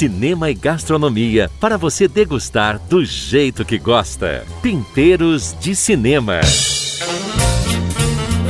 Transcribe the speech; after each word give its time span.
cinema 0.00 0.50
e 0.50 0.54
gastronomia 0.54 1.50
para 1.60 1.76
você 1.76 2.08
degustar 2.08 2.78
do 2.88 3.04
jeito 3.04 3.66
que 3.66 3.76
gosta. 3.76 4.46
Temperos 4.62 5.54
de 5.60 5.76
Cinema. 5.76 6.40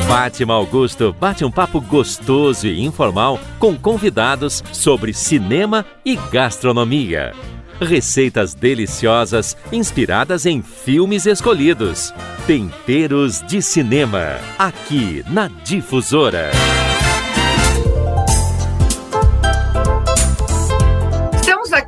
Fátima 0.06 0.54
Augusto 0.54 1.12
bate 1.18 1.44
um 1.44 1.50
papo 1.50 1.80
gostoso 1.80 2.68
e 2.68 2.80
informal 2.80 3.36
com 3.58 3.76
convidados 3.76 4.62
sobre 4.72 5.12
cinema 5.12 5.84
e 6.04 6.14
gastronomia. 6.30 7.32
Receitas 7.80 8.54
deliciosas 8.54 9.56
inspiradas 9.72 10.46
em 10.46 10.62
filmes 10.62 11.26
escolhidos. 11.26 12.14
Temperos 12.46 13.42
de 13.42 13.60
Cinema, 13.60 14.38
aqui 14.56 15.24
na 15.28 15.48
Difusora. 15.64 16.52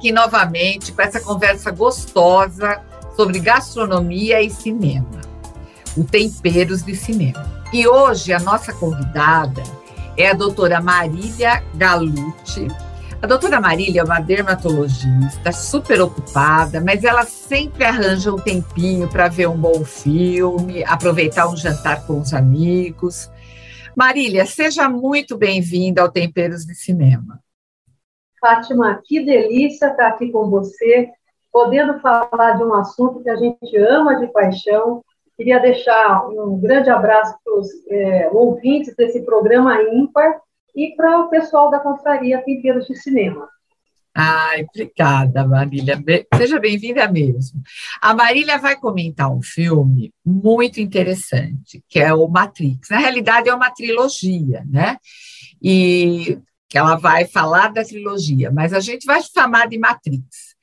Aqui 0.02 0.10
novamente 0.10 0.90
com 0.90 1.00
essa 1.00 1.20
conversa 1.20 1.70
gostosa 1.70 2.82
sobre 3.14 3.38
gastronomia 3.38 4.42
e 4.42 4.50
cinema. 4.50 5.20
O 5.96 6.02
Temperos 6.02 6.82
de 6.82 6.96
Cinema. 6.96 7.62
E 7.72 7.86
hoje 7.86 8.32
a 8.32 8.40
nossa 8.40 8.72
convidada 8.72 9.62
é 10.16 10.28
a 10.28 10.32
doutora 10.32 10.80
Marília 10.80 11.62
Galucci. 11.76 12.66
A 13.22 13.28
doutora 13.28 13.60
Marília 13.60 14.00
é 14.00 14.04
uma 14.04 14.18
dermatologista 14.18 15.52
super 15.52 16.00
ocupada, 16.02 16.80
mas 16.80 17.04
ela 17.04 17.24
sempre 17.24 17.84
arranja 17.84 18.34
um 18.34 18.38
tempinho 18.38 19.08
para 19.08 19.28
ver 19.28 19.48
um 19.48 19.56
bom 19.56 19.84
filme, 19.84 20.82
aproveitar 20.82 21.46
um 21.46 21.56
jantar 21.56 22.04
com 22.08 22.20
os 22.20 22.34
amigos. 22.34 23.30
Marília, 23.96 24.46
seja 24.46 24.88
muito 24.88 25.38
bem-vinda 25.38 26.02
ao 26.02 26.10
Temperos 26.10 26.66
de 26.66 26.74
Cinema. 26.74 27.40
Fátima, 28.42 29.00
que 29.04 29.24
delícia 29.24 29.86
estar 29.86 30.08
aqui 30.08 30.30
com 30.30 30.50
você, 30.50 31.08
podendo 31.50 31.98
falar 32.00 32.58
de 32.58 32.64
um 32.64 32.74
assunto 32.74 33.22
que 33.22 33.30
a 33.30 33.36
gente 33.36 33.76
ama 33.78 34.16
de 34.16 34.26
paixão, 34.26 35.02
Queria 35.36 35.58
deixar 35.58 36.28
um 36.28 36.56
grande 36.60 36.90
abraço 36.90 37.34
para 37.42 37.58
os 37.58 37.68
é, 37.90 38.28
ouvintes 38.32 38.94
desse 38.94 39.22
programa 39.22 39.82
ímpar 39.82 40.40
e 40.76 40.94
para 40.94 41.20
o 41.20 41.28
pessoal 41.28 41.70
da 41.70 41.80
Confraria 41.80 42.42
Temperos 42.42 42.86
de 42.86 42.94
Cinema. 42.96 43.48
Ai, 44.14 44.66
obrigada, 44.68 45.46
Marília. 45.46 45.98
Seja 46.36 46.60
bem-vinda 46.60 47.10
mesmo. 47.10 47.62
A 48.00 48.14
Marília 48.14 48.58
vai 48.58 48.76
comentar 48.76 49.34
um 49.34 49.42
filme 49.42 50.12
muito 50.24 50.80
interessante, 50.80 51.82
que 51.88 51.98
é 51.98 52.12
o 52.12 52.28
Matrix. 52.28 52.90
Na 52.90 52.98
realidade, 52.98 53.48
é 53.48 53.54
uma 53.54 53.70
trilogia, 53.70 54.64
né? 54.70 54.98
E 55.62 56.38
ela 56.78 56.96
vai 56.96 57.26
falar 57.26 57.72
da 57.72 57.84
trilogia, 57.84 58.50
mas 58.50 58.72
a 58.72 58.80
gente 58.80 59.04
vai 59.04 59.22
chamar 59.22 59.68
de 59.68 59.78
Matrix. 59.78 60.54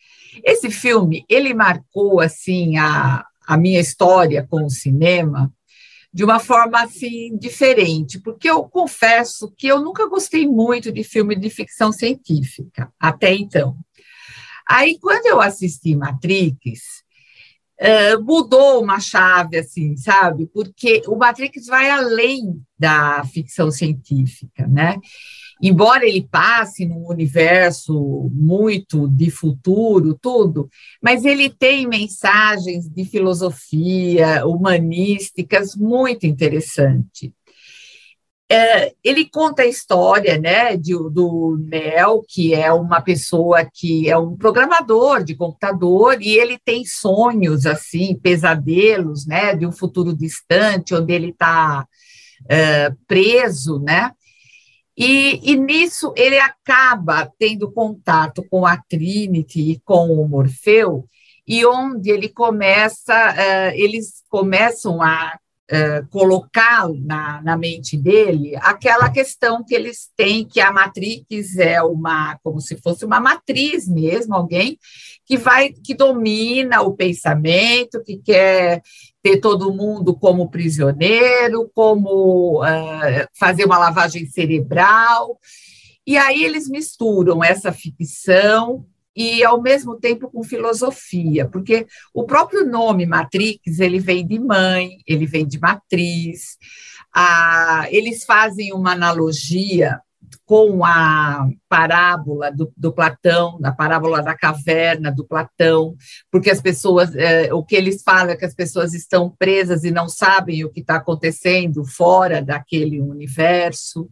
Esse 0.43 0.69
filme, 0.69 1.25
ele 1.27 1.53
marcou, 1.53 2.19
assim, 2.19 2.77
a, 2.77 3.25
a 3.45 3.57
minha 3.57 3.79
história 3.79 4.45
com 4.49 4.65
o 4.65 4.69
cinema 4.69 5.51
de 6.11 6.23
uma 6.23 6.39
forma 6.39 6.81
assim 6.81 7.37
diferente, 7.37 8.19
porque 8.19 8.49
eu 8.49 8.63
confesso 8.63 9.53
que 9.55 9.67
eu 9.67 9.79
nunca 9.79 10.07
gostei 10.07 10.47
muito 10.47 10.91
de 10.91 11.03
filme 11.03 11.35
de 11.35 11.49
ficção 11.49 11.91
científica 11.91 12.91
até 12.99 13.33
então. 13.33 13.77
Aí 14.67 14.97
quando 14.99 15.27
eu 15.27 15.39
assisti 15.39 15.95
Matrix, 15.95 17.03
uh, 17.79 18.23
mudou 18.23 18.83
uma 18.83 18.99
chave 18.99 19.57
assim, 19.57 19.95
sabe? 19.97 20.47
Porque 20.47 21.01
o 21.07 21.15
Matrix 21.15 21.67
vai 21.67 21.89
além 21.89 22.61
da 22.77 23.23
ficção 23.25 23.71
científica, 23.71 24.67
né? 24.67 24.97
Embora 25.61 26.05
ele 26.05 26.27
passe 26.29 26.85
num 26.85 27.07
universo 27.07 28.29
muito 28.33 29.07
de 29.07 29.29
futuro, 29.29 30.17
tudo, 30.21 30.69
mas 31.01 31.25
ele 31.25 31.49
tem 31.49 31.87
mensagens 31.87 32.87
de 32.87 33.03
filosofia 33.05 34.45
humanísticas 34.45 35.75
muito 35.75 36.25
interessantes. 36.25 37.31
É, 38.51 38.93
ele 39.03 39.29
conta 39.29 39.61
a 39.61 39.67
história 39.67 40.39
né, 40.39 40.75
de, 40.75 40.93
do 40.93 41.55
Neo, 41.67 42.23
que 42.27 42.55
é 42.55 42.73
uma 42.73 42.99
pessoa 42.99 43.63
que 43.71 44.09
é 44.09 44.17
um 44.17 44.35
programador 44.35 45.23
de 45.23 45.35
computador, 45.35 46.19
e 46.19 46.35
ele 46.35 46.57
tem 46.57 46.83
sonhos, 46.83 47.67
assim, 47.67 48.15
pesadelos, 48.15 49.27
né, 49.27 49.55
de 49.55 49.67
um 49.67 49.71
futuro 49.71 50.17
distante, 50.17 50.95
onde 50.95 51.13
ele 51.13 51.29
está 51.29 51.85
é, 52.49 52.91
preso, 53.07 53.79
né, 53.81 54.11
e, 54.99 55.39
e, 55.49 55.55
nisso 55.55 56.13
ele 56.17 56.37
acaba 56.37 57.31
tendo 57.39 57.71
contato 57.71 58.43
com 58.49 58.65
a 58.65 58.75
Trinity 58.75 59.71
e 59.71 59.79
com 59.79 60.11
o 60.11 60.27
Morfeu, 60.27 61.05
e 61.47 61.65
onde 61.65 62.11
ele 62.11 62.27
começa, 62.27 63.13
uh, 63.13 63.71
eles 63.75 64.21
começam 64.29 65.01
a 65.01 65.39
uh, 65.71 66.07
colocar 66.09 66.89
na, 66.89 67.41
na 67.41 67.55
mente 67.55 67.95
dele 67.95 68.57
aquela 68.57 69.09
questão 69.09 69.63
que 69.63 69.73
eles 69.73 70.09
têm, 70.17 70.45
que 70.45 70.59
a 70.59 70.69
Matrix 70.69 71.57
é 71.57 71.81
uma, 71.81 72.37
como 72.43 72.59
se 72.59 72.75
fosse 72.75 73.05
uma 73.05 73.21
matriz 73.21 73.87
mesmo, 73.87 74.35
alguém 74.35 74.77
que 75.25 75.37
vai, 75.37 75.69
que 75.71 75.93
domina 75.93 76.81
o 76.81 76.93
pensamento, 76.93 78.03
que 78.03 78.17
quer 78.17 78.81
ter 79.21 79.37
todo 79.37 79.73
mundo 79.73 80.15
como 80.15 80.49
prisioneiro, 80.49 81.69
como 81.73 82.63
uh, 82.63 83.27
fazer 83.37 83.65
uma 83.65 83.77
lavagem 83.77 84.25
cerebral. 84.25 85.39
E 86.05 86.17
aí 86.17 86.43
eles 86.43 86.69
misturam 86.69 87.43
essa 87.43 87.71
ficção 87.71 88.85
e 89.15 89.43
ao 89.43 89.61
mesmo 89.61 89.99
tempo 89.99 90.29
com 90.29 90.43
filosofia, 90.43 91.47
porque 91.47 91.85
o 92.13 92.23
próprio 92.23 92.65
nome 92.65 93.05
Matrix 93.05 93.79
ele 93.79 93.99
vem 93.99 94.25
de 94.25 94.39
mãe, 94.39 94.97
ele 95.05 95.25
vem 95.25 95.45
de 95.45 95.59
matriz. 95.59 96.57
Ah, 97.13 97.85
eles 97.89 98.23
fazem 98.23 98.71
uma 98.71 98.93
analogia 98.93 99.99
com 100.45 100.83
a 100.83 101.47
parábola 101.67 102.51
do, 102.51 102.71
do, 102.75 102.91
Platão, 102.91 103.59
a 103.63 103.71
parábola 103.71 104.21
da 104.21 104.35
caverna 104.35 105.11
do 105.11 105.25
Platão, 105.25 105.95
porque 106.31 106.49
as 106.49 106.61
pessoas, 106.61 107.15
é, 107.15 107.53
o 107.53 107.63
que 107.63 107.75
eles 107.75 108.01
falam 108.03 108.31
é 108.31 108.35
que 108.35 108.45
as 108.45 108.55
pessoas 108.55 108.93
estão 108.93 109.29
presas 109.37 109.83
e 109.83 109.91
não 109.91 110.09
sabem 110.09 110.63
o 110.63 110.69
que 110.69 110.79
está 110.81 110.95
acontecendo 110.95 111.85
fora 111.85 112.41
daquele 112.41 112.99
universo. 112.99 114.09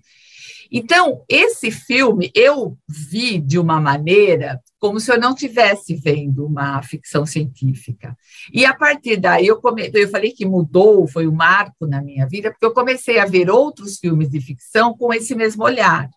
Então, 0.72 1.24
esse 1.30 1.72
filme 1.72 2.32
eu 2.34 2.78
vi 2.88 3.40
de 3.40 3.58
uma 3.58 3.80
maneira 3.80 4.62
como 4.80 5.00
se 5.00 5.12
eu 5.12 5.20
não 5.20 5.34
tivesse 5.34 5.96
vendo 5.96 6.46
uma 6.46 6.82
ficção 6.84 7.26
científica. 7.26 8.16
E 8.54 8.66
a 8.66 8.76
partir 8.76 9.18
daí 9.18 9.48
eu, 9.48 9.60
come... 9.60 9.90
eu 9.94 10.10
falei 10.10 10.32
que 10.32 10.46
mudou, 10.46 11.08
foi 11.08 11.28
um 11.28 11.34
marco 11.34 11.88
na 11.88 12.02
minha 12.02 12.28
vida, 12.28 12.52
porque 12.52 12.66
eu 12.66 12.74
comecei 12.74 13.20
a 13.20 13.26
ver 13.26 13.50
outros 13.50 13.98
filmes 13.98 14.30
de 14.30 14.40
ficção 14.40 14.96
com 14.96 15.14
esse 15.14 15.34
mesmo 15.36 15.64
olhar. 15.64 16.10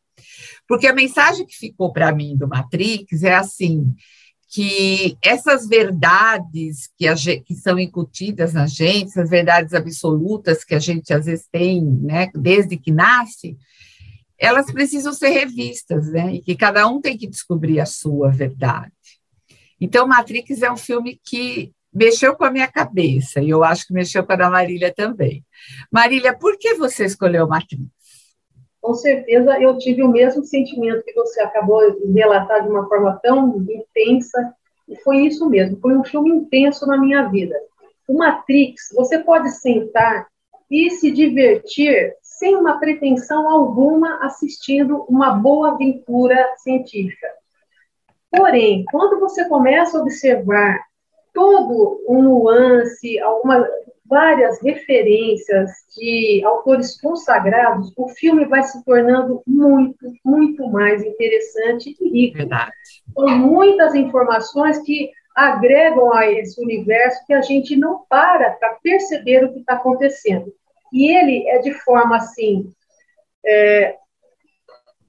Porque 0.69 0.87
a 0.87 0.95
mensagem 0.95 1.47
que 1.47 1.57
ficou 1.57 1.93
para 1.93 2.13
mim 2.13 2.37
do 2.37 2.47
Matrix 2.47 3.23
é 3.23 3.35
assim, 3.35 3.95
que 4.51 5.17
essas 5.23 5.67
verdades 5.67 6.91
que, 6.99 7.15
gente, 7.17 7.45
que 7.45 7.55
são 7.55 7.79
incutidas 7.79 8.53
na 8.53 8.67
gente, 8.67 9.09
essas 9.09 9.31
verdades 9.31 9.73
absolutas 9.73 10.65
que 10.65 10.75
a 10.75 10.79
gente 10.79 11.13
às 11.15 11.27
vezes 11.27 11.47
tem, 11.51 11.83
né, 11.83 12.31
desde 12.35 12.77
que 12.77 12.91
nasce, 12.91 13.57
elas 14.41 14.73
precisam 14.73 15.13
ser 15.13 15.29
revistas, 15.29 16.11
né, 16.11 16.35
e 16.35 16.41
que 16.41 16.57
cada 16.57 16.89
um 16.89 17.01
tem 17.01 17.17
que 17.17 17.27
descobrir 17.27 17.79
a 17.79 17.87
sua 17.87 18.31
verdade. 18.31 18.93
Então, 19.81 20.07
Matrix 20.07 20.63
é 20.63 20.71
um 20.71 20.77
filme 20.77 21.21
que 21.25 21.73
mexeu 21.93 22.35
com 22.35 22.45
a 22.45 22.51
minha 22.51 22.69
cabeça, 22.69 23.41
e 23.41 23.51
eu 23.51 23.63
acho 23.63 23.87
que 23.87 23.93
mexeu 23.93 24.25
com 24.25 24.33
a 24.33 24.37
da 24.37 24.51
Marília 24.51 24.93
também. 24.95 25.45
Marília, 25.93 26.37
por 26.37 26.57
que 26.59 26.75
você 26.75 27.05
escolheu 27.05 27.47
Matrix? 27.47 28.01
com 28.81 28.95
certeza 28.95 29.61
eu 29.61 29.77
tive 29.79 30.03
o 30.03 30.09
mesmo 30.09 30.43
sentimento 30.45 31.05
que 31.05 31.13
você 31.13 31.41
acabou 31.43 31.91
de 31.93 32.13
relatar 32.13 32.63
de 32.63 32.69
uma 32.69 32.89
forma 32.89 33.19
tão 33.23 33.57
intensa, 33.59 34.55
e 34.89 34.97
foi 35.03 35.19
isso 35.19 35.49
mesmo, 35.49 35.79
foi 35.81 35.97
um 35.97 36.05
filme 36.05 36.31
intenso 36.31 36.87
na 36.87 36.99
minha 36.99 37.29
vida. 37.29 37.55
O 38.09 38.17
Matrix, 38.17 38.89
você 38.95 39.19
pode 39.19 39.51
sentar 39.51 40.27
e 40.71 40.91
se 40.91 41.11
divertir 41.11 42.15
sem 42.41 42.57
uma 42.57 42.81
pretensão 42.81 43.51
alguma 43.51 44.25
assistindo 44.25 45.05
uma 45.11 45.33
boa 45.33 45.73
aventura 45.73 46.55
científica. 46.57 47.29
Porém, 48.31 48.83
quando 48.91 49.21
você 49.21 49.47
começa 49.47 49.99
a 49.99 50.01
observar 50.01 50.81
todo 51.35 52.03
um 52.09 52.23
nuance, 52.23 53.21
alguma, 53.21 53.69
várias 54.07 54.59
referências 54.63 55.71
de 55.95 56.43
autores 56.43 56.99
consagrados, 56.99 57.93
o 57.95 58.09
filme 58.09 58.47
vai 58.47 58.63
se 58.63 58.83
tornando 58.87 59.43
muito, 59.47 60.11
muito 60.25 60.67
mais 60.67 61.05
interessante 61.05 61.95
e 62.01 62.09
rico. 62.09 62.39
Verdade. 62.39 62.73
Com 63.15 63.29
muitas 63.29 63.95
informações 63.95 64.79
que 64.79 65.11
agregam 65.37 66.11
a 66.15 66.27
esse 66.27 66.59
universo 66.59 67.23
que 67.27 67.35
a 67.35 67.43
gente 67.43 67.77
não 67.77 68.01
para 68.09 68.53
para 68.53 68.79
perceber 68.83 69.45
o 69.45 69.53
que 69.53 69.61
está 69.61 69.75
acontecendo. 69.75 70.51
E 70.93 71.15
ele 71.15 71.49
é 71.49 71.59
de 71.59 71.73
forma 71.73 72.17
assim, 72.17 72.73
é, 73.45 73.97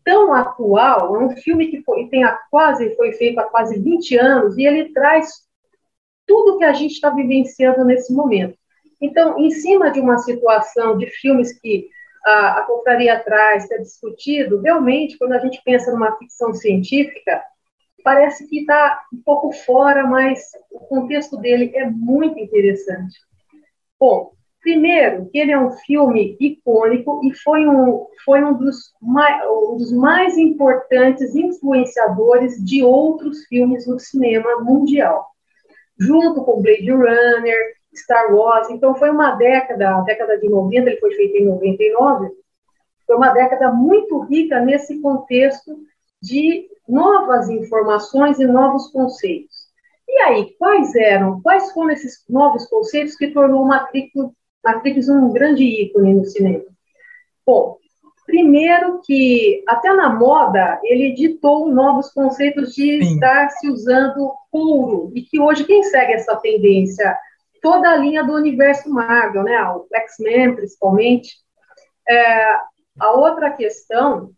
tão 0.04 0.34
atual, 0.34 1.16
é 1.16 1.20
um 1.20 1.30
filme 1.38 1.68
que 1.68 1.82
foi, 1.84 2.08
tem 2.08 2.24
a, 2.24 2.38
quase, 2.50 2.96
foi 2.96 3.14
feito 3.14 3.40
há 3.40 3.44
quase 3.44 3.80
20 3.80 4.18
anos, 4.18 4.58
e 4.58 4.66
ele 4.66 4.94
traz 4.94 5.30
tudo 6.26 6.58
que 6.58 6.64
a 6.64 6.74
gente 6.74 6.94
está 6.94 7.10
vivenciando 7.10 7.84
nesse 7.84 8.14
momento. 8.14 8.58
Então, 9.00 9.38
em 9.40 9.50
cima 9.50 9.92
de 9.92 10.00
uma 10.00 10.18
situação 10.20 10.98
de 10.98 11.08
filmes 11.08 11.60
que 11.60 11.90
a, 12.24 12.60
a 12.60 13.20
traz, 13.20 13.68
que 13.68 13.74
é 13.74 13.80
discutido, 13.80 14.62
realmente, 14.62 15.18
quando 15.18 15.34
a 15.34 15.40
gente 15.40 15.62
pensa 15.64 15.92
numa 15.92 16.16
ficção 16.18 16.54
científica, 16.54 17.44
parece 18.04 18.48
que 18.48 18.62
está 18.62 19.02
um 19.14 19.22
pouco 19.24 19.52
fora, 19.52 20.06
mas 20.06 20.52
o 20.72 20.80
contexto 20.80 21.38
dele 21.38 21.72
é 21.76 21.90
muito 21.90 22.40
interessante. 22.40 23.18
Bom, 24.00 24.34
primeiro, 24.62 25.28
que 25.30 25.40
ele 25.40 25.52
é 25.52 25.60
um 25.60 25.72
filme 25.72 26.38
icônico 26.40 27.22
e 27.24 27.34
foi 27.34 27.68
um, 27.68 28.06
foi 28.24 28.44
um, 28.44 28.54
dos, 28.54 28.94
mais, 29.02 29.44
um 29.50 29.78
dos 29.78 29.92
mais 29.92 30.38
importantes 30.38 31.36
influenciadores 31.36 32.64
de 32.64 32.84
outros 32.84 33.46
filmes 33.46 33.88
no 33.88 34.00
cinema 34.00 34.62
mundial, 34.62 35.28
junto 36.00 36.44
com 36.44 36.62
Blade 36.62 36.92
Runner, 36.92 37.74
Star 37.96 38.34
Wars. 38.34 38.70
Então, 38.70 38.96
foi 38.96 39.10
uma 39.10 39.32
década, 39.36 39.98
a 39.98 40.02
década 40.02 40.38
de 40.38 40.48
90, 40.48 40.90
ele 40.90 41.00
foi 41.00 41.12
feito 41.16 41.38
em 41.38 41.46
99, 41.46 42.30
foi 43.06 43.16
uma 43.16 43.34
década 43.34 43.72
muito 43.72 44.20
rica 44.22 44.60
nesse 44.60 45.02
contexto 45.02 45.78
de 46.22 46.70
novas 46.88 47.50
informações 47.50 48.40
e 48.40 48.46
novos 48.46 48.88
conceitos. 48.92 49.62
E 50.08 50.18
aí, 50.22 50.56
quais 50.58 50.94
eram, 50.96 51.42
quais 51.42 51.72
foram 51.72 51.92
esses 51.92 52.24
novos 52.30 52.68
conceitos 52.68 53.16
que 53.16 53.32
tornou 53.32 53.66
Matrix, 53.66 54.12
Matrix 54.64 55.10
um 55.10 55.32
grande 55.32 55.64
ícone 55.64 56.14
no 56.14 56.26
cinema? 56.26 56.64
Bom, 57.46 57.78
primeiro 58.26 59.02
que, 59.02 59.64
até 59.68 59.94
na 59.94 60.10
moda, 60.10 60.80
ele 60.84 61.14
ditou 61.14 61.70
novos 61.70 62.12
conceitos 62.12 62.74
de 62.74 63.04
Sim. 63.04 63.14
estar 63.14 63.50
se 63.50 63.70
usando 63.70 64.34
couro, 64.52 65.12
e 65.16 65.22
que 65.22 65.40
hoje 65.40 65.66
quem 65.66 65.84
segue 65.84 66.14
essa 66.14 66.36
tendência 66.38 67.18
toda 67.62 67.90
a 67.90 67.96
linha 67.96 68.24
do 68.24 68.34
universo 68.34 68.90
Marvel, 68.90 69.44
né? 69.44 69.64
O 69.70 69.86
X-Men, 69.94 70.56
principalmente. 70.56 71.38
É, 72.08 72.56
a 73.00 73.12
outra 73.12 73.52
questão 73.52 74.32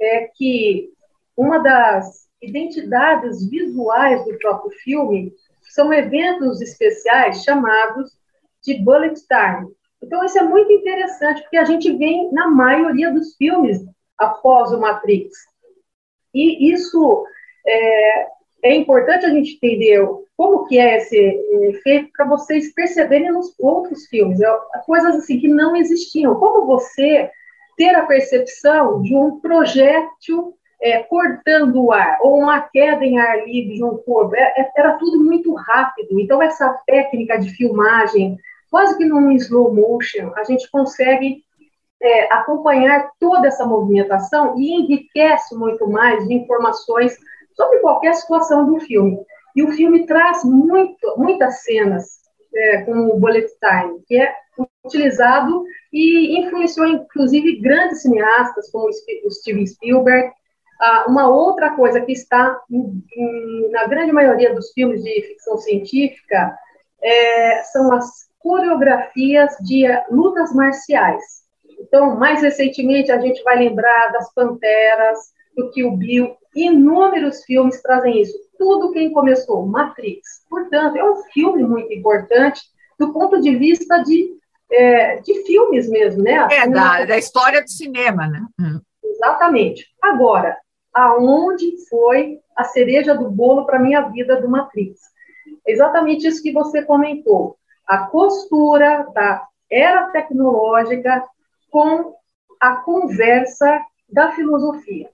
é 0.00 0.28
que 0.34 0.90
uma 1.36 1.58
das 1.58 2.28
identidades 2.40 3.48
visuais 3.48 4.24
do 4.24 4.36
próprio 4.38 4.70
filme 4.82 5.32
são 5.70 5.92
eventos 5.92 6.60
especiais 6.60 7.42
chamados 7.42 8.10
de 8.64 8.74
bullet 8.82 9.20
time. 9.26 9.72
Então, 10.02 10.24
isso 10.24 10.38
é 10.38 10.42
muito 10.42 10.72
interessante, 10.72 11.42
porque 11.42 11.56
a 11.56 11.64
gente 11.64 11.92
vê 11.92 12.28
na 12.32 12.48
maioria 12.48 13.12
dos 13.12 13.36
filmes 13.36 13.78
após 14.18 14.72
o 14.72 14.80
Matrix. 14.80 15.32
E 16.34 16.72
isso 16.72 17.24
é, 17.66 18.26
é 18.64 18.74
importante 18.74 19.26
a 19.26 19.30
gente 19.30 19.54
entender 19.56 20.04
como 20.36 20.66
que 20.66 20.78
é 20.78 20.96
esse 20.96 21.16
efeito 21.68 22.10
para 22.16 22.26
vocês 22.26 22.72
perceberem 22.74 23.30
nos 23.30 23.54
outros 23.60 24.06
filmes, 24.06 24.40
é, 24.40 24.48
coisas 24.86 25.16
assim 25.16 25.38
que 25.38 25.48
não 25.48 25.76
existiam. 25.76 26.34
Como 26.36 26.66
você 26.66 27.30
ter 27.76 27.94
a 27.94 28.06
percepção 28.06 29.02
de 29.02 29.14
um 29.14 29.40
projétil 29.40 30.54
é, 30.80 31.00
cortando 31.04 31.80
o 31.80 31.92
ar, 31.92 32.18
ou 32.22 32.40
uma 32.40 32.60
queda 32.60 33.04
em 33.04 33.18
ar 33.18 33.46
livre 33.46 33.74
de 33.74 33.84
um 33.84 33.96
corpo, 33.98 34.34
é, 34.34 34.42
é, 34.56 34.70
era 34.76 34.94
tudo 34.94 35.22
muito 35.22 35.54
rápido. 35.54 36.18
Então, 36.18 36.42
essa 36.42 36.68
técnica 36.86 37.38
de 37.38 37.50
filmagem, 37.50 38.36
quase 38.72 38.96
que 38.96 39.04
num 39.04 39.30
slow 39.32 39.72
motion, 39.74 40.32
a 40.34 40.44
gente 40.44 40.68
consegue 40.70 41.44
é, 42.02 42.32
acompanhar 42.32 43.10
toda 43.20 43.46
essa 43.46 43.66
movimentação 43.66 44.58
e 44.58 44.72
enriquece 44.80 45.54
muito 45.54 45.86
mais 45.86 46.26
de 46.26 46.32
informações 46.32 47.14
sobre 47.54 47.80
qualquer 47.80 48.14
situação 48.14 48.64
do 48.64 48.80
filme. 48.80 49.20
E 49.54 49.62
o 49.62 49.70
filme 49.72 50.06
traz 50.06 50.42
muito, 50.42 51.14
muitas 51.18 51.62
cenas, 51.62 52.22
é, 52.54 52.82
como 52.82 53.14
o 53.14 53.20
Bullet 53.20 53.46
Time, 53.60 54.02
que 54.06 54.18
é 54.18 54.34
utilizado 54.82 55.64
e 55.92 56.40
influenciou, 56.40 56.86
inclusive, 56.86 57.60
grandes 57.60 58.00
cineastas, 58.00 58.70
como 58.70 58.88
o 58.88 59.30
Steven 59.30 59.66
Spielberg. 59.66 60.32
Ah, 60.80 61.04
uma 61.08 61.28
outra 61.28 61.76
coisa 61.76 62.00
que 62.00 62.12
está 62.12 62.58
em, 62.70 63.04
em, 63.14 63.70
na 63.70 63.86
grande 63.86 64.12
maioria 64.12 64.54
dos 64.54 64.72
filmes 64.72 65.04
de 65.04 65.22
ficção 65.28 65.58
científica 65.58 66.56
é, 67.02 67.62
são 67.64 67.92
as 67.92 68.31
coreografias 68.42 69.56
de 69.60 69.84
lutas 70.10 70.54
marciais. 70.54 71.42
Então, 71.80 72.16
mais 72.16 72.42
recentemente, 72.42 73.10
a 73.10 73.20
gente 73.20 73.42
vai 73.42 73.58
lembrar 73.58 74.12
das 74.12 74.32
Panteras, 74.32 75.18
do 75.56 75.70
Kill 75.70 75.96
Bill, 75.96 76.36
Inúmeros 76.54 77.44
filmes 77.44 77.80
trazem 77.80 78.20
isso. 78.20 78.38
Tudo 78.58 78.92
quem 78.92 79.10
começou, 79.10 79.66
Matrix. 79.66 80.44
Portanto, 80.48 80.96
é 80.96 81.10
um 81.10 81.16
filme 81.32 81.62
muito 81.62 81.92
importante 81.92 82.60
do 82.98 83.12
ponto 83.12 83.40
de 83.40 83.56
vista 83.56 84.02
de, 84.02 84.36
é, 84.70 85.16
de 85.16 85.42
filmes 85.44 85.88
mesmo, 85.88 86.22
né? 86.22 86.46
É, 86.50 86.68
da, 86.68 87.04
da 87.04 87.18
história 87.18 87.62
do 87.62 87.70
cinema, 87.70 88.26
né? 88.26 88.44
Hum. 88.60 88.80
Exatamente. 89.02 89.86
Agora, 90.00 90.56
aonde 90.92 91.72
foi 91.88 92.38
a 92.54 92.64
cereja 92.64 93.14
do 93.14 93.30
bolo 93.30 93.64
para 93.64 93.78
a 93.78 93.82
minha 93.82 94.02
vida 94.02 94.40
do 94.40 94.48
Matrix? 94.48 95.00
Exatamente 95.66 96.26
isso 96.26 96.42
que 96.42 96.52
você 96.52 96.82
comentou. 96.82 97.56
A 97.92 98.06
costura 98.06 99.06
da 99.12 99.46
era 99.70 100.10
tecnológica 100.12 101.22
com 101.70 102.14
a 102.58 102.76
conversa 102.76 103.82
da 104.08 104.32
filosofia. 104.32 105.10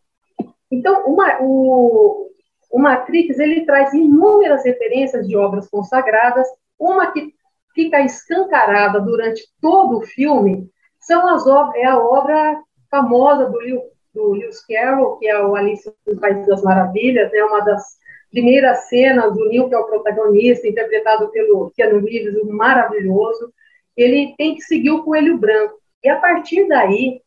Então, 0.71 1.05
uma, 1.07 1.39
o, 1.41 2.31
o 2.71 2.79
Matrix 2.79 3.37
ele 3.41 3.67
traz 3.67 3.93
inúmeras 3.93 4.65
referências 4.65 5.27
de 5.27 5.37
obras 5.37 5.69
consagradas. 5.69 6.47
Uma 6.79 7.11
que 7.11 7.35
fica 7.75 8.01
escancarada 8.01 9.01
durante 9.01 9.43
todo 9.61 9.99
o 9.99 10.03
filme 10.03 10.71
são 11.01 11.27
as 11.27 11.49
obras, 11.49 11.83
é 11.83 11.87
a 11.87 11.99
obra 11.99 12.63
famosa 12.89 13.47
do, 13.47 13.59
Lewis 14.35 14.65
Carroll, 14.65 15.17
que 15.19 15.27
é 15.27 15.45
o 15.45 15.57
Alice 15.57 15.93
no 16.07 16.21
País 16.21 16.47
das 16.47 16.63
Maravilhas, 16.63 17.33
é 17.33 17.39
né, 17.39 17.43
uma 17.43 17.61
das 17.61 17.99
primeiras 18.31 18.89
cenas 18.89 19.35
do 19.35 19.49
Neil, 19.49 19.69
que 19.69 19.75
é 19.75 19.79
o 19.79 19.87
protagonista, 19.87 20.69
interpretado 20.69 21.29
pelo 21.29 21.71
Keanu 21.75 22.05
Reeves, 22.05 22.35
maravilhoso. 22.45 23.53
Ele 23.97 24.35
tem 24.37 24.55
que 24.55 24.63
seguir 24.63 24.91
o 24.91 25.03
coelho 25.03 25.39
branco. 25.39 25.79
E 26.03 26.09
a 26.09 26.17
partir 26.17 26.69
daí, 26.69 27.21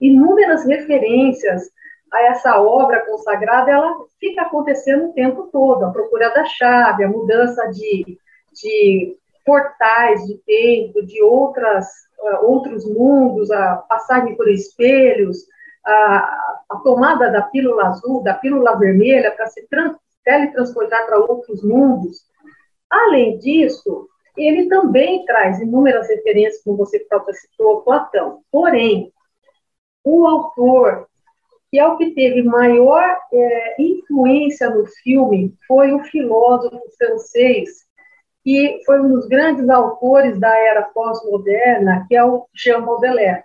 inúmeras 0.00 0.64
referências 0.64 1.70
a 2.12 2.22
essa 2.24 2.60
obra 2.60 3.04
consagrada, 3.06 3.70
ela 3.70 3.94
fica 4.18 4.42
acontecendo 4.42 5.06
o 5.06 5.12
tempo 5.12 5.48
todo, 5.52 5.84
a 5.84 5.90
procura 5.90 6.30
da 6.30 6.44
chave, 6.44 7.04
a 7.04 7.08
mudança 7.08 7.70
de, 7.70 8.18
de 8.52 9.16
portais 9.46 10.26
de 10.26 10.36
tempo, 10.38 11.06
de 11.06 11.22
outras, 11.22 11.86
uh, 12.18 12.46
outros 12.46 12.84
mundos, 12.84 13.50
a 13.50 13.76
passagem 13.88 14.34
por 14.34 14.48
espelhos, 14.48 15.46
a, 15.86 16.38
a 16.70 16.76
tomada 16.82 17.30
da 17.30 17.42
pílula 17.42 17.88
azul, 17.88 18.22
da 18.22 18.34
pílula 18.34 18.76
vermelha, 18.76 19.30
para 19.30 19.46
se 19.46 19.66
teletransportar 20.24 21.06
para 21.06 21.18
outros 21.18 21.62
mundos. 21.62 22.24
Além 22.88 23.38
disso, 23.38 24.08
ele 24.36 24.68
também 24.68 25.24
traz 25.24 25.60
inúmeras 25.60 26.08
referências, 26.08 26.62
como 26.62 26.76
você 26.76 26.98
própria 27.00 27.34
citou, 27.34 27.82
Platão. 27.82 28.40
Porém, 28.50 29.12
o 30.04 30.26
autor 30.26 31.08
que 31.70 31.78
é 31.78 31.86
o 31.86 31.96
que 31.96 32.10
teve 32.14 32.42
maior 32.42 33.16
é, 33.32 33.82
influência 33.82 34.68
no 34.70 34.84
filme 34.86 35.54
foi 35.68 35.92
o 35.92 36.02
filósofo 36.02 36.82
francês, 36.98 37.86
que 38.42 38.80
foi 38.84 39.00
um 39.00 39.08
dos 39.08 39.28
grandes 39.28 39.68
autores 39.68 40.38
da 40.40 40.52
era 40.58 40.82
pós-moderna, 40.82 42.04
que 42.08 42.16
é 42.16 42.24
o 42.24 42.46
Jean 42.52 42.82
Baudelaire. 42.84 43.44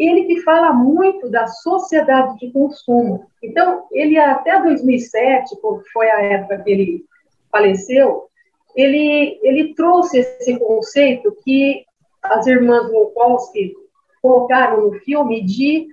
Ele 0.00 0.24
que 0.24 0.40
fala 0.40 0.72
muito 0.72 1.28
da 1.28 1.46
sociedade 1.46 2.38
de 2.38 2.50
consumo. 2.50 3.26
Então, 3.42 3.86
ele 3.92 4.18
até 4.18 4.58
2007, 4.62 5.56
que 5.56 5.90
foi 5.92 6.10
a 6.10 6.22
época 6.22 6.62
que 6.62 6.70
ele 6.70 7.04
faleceu, 7.52 8.30
ele, 8.74 9.38
ele 9.42 9.74
trouxe 9.74 10.20
esse 10.20 10.58
conceito 10.58 11.36
que 11.44 11.84
as 12.22 12.46
irmãs 12.46 12.90
Wolkowski 12.90 13.74
colocaram 14.22 14.80
no 14.80 14.92
filme 15.00 15.44
de 15.44 15.88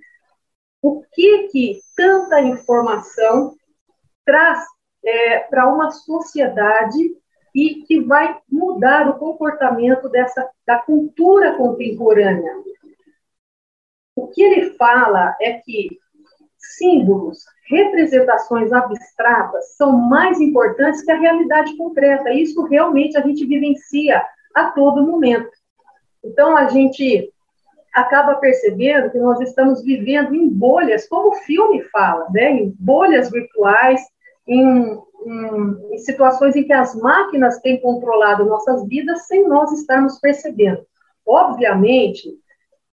o 0.81 1.03
que 1.11 1.49
que 1.49 1.79
tanta 1.95 2.39
informação 2.39 3.55
traz 4.25 4.63
é, 5.03 5.39
para 5.39 5.67
uma 5.67 5.91
sociedade 5.91 7.13
e 7.53 7.83
que 7.85 7.99
vai 8.01 8.37
mudar 8.49 9.09
o 9.09 9.17
comportamento 9.17 10.07
dessa 10.07 10.49
da 10.65 10.77
cultura 10.77 11.57
contemporânea. 11.57 12.53
O 14.17 14.27
que 14.29 14.41
ele 14.41 14.71
fala 14.71 15.37
é 15.39 15.53
que 15.53 15.89
símbolos, 16.57 17.45
representações 17.69 18.73
abstratas 18.73 19.75
são 19.75 19.91
mais 19.91 20.41
importantes 20.41 21.03
que 21.03 21.11
a 21.11 21.19
realidade 21.19 21.77
concreta. 21.77 22.33
Isso 22.33 22.63
realmente 22.63 23.15
a 23.15 23.21
gente 23.21 23.45
vivencia 23.45 24.25
a 24.55 24.71
todo 24.71 25.05
momento. 25.05 25.51
Então 26.25 26.57
a 26.57 26.67
gente 26.67 27.31
acaba 27.93 28.35
percebendo 28.37 29.11
que 29.11 29.19
nós 29.19 29.39
estamos 29.39 29.83
vivendo 29.83 30.33
em 30.33 30.49
bolhas, 30.49 31.07
como 31.07 31.29
o 31.29 31.35
filme 31.35 31.83
fala, 31.83 32.27
né? 32.31 32.53
em 32.53 32.75
bolhas 32.79 33.29
virtuais, 33.29 34.01
em, 34.47 34.99
em, 35.27 35.93
em 35.93 35.97
situações 35.99 36.55
em 36.55 36.63
que 36.63 36.73
as 36.73 36.95
máquinas 36.95 37.59
têm 37.59 37.79
controlado 37.79 38.45
nossas 38.45 38.83
vidas 38.87 39.27
sem 39.27 39.47
nós 39.47 39.71
estarmos 39.73 40.19
percebendo. 40.19 40.83
Obviamente, 41.23 42.35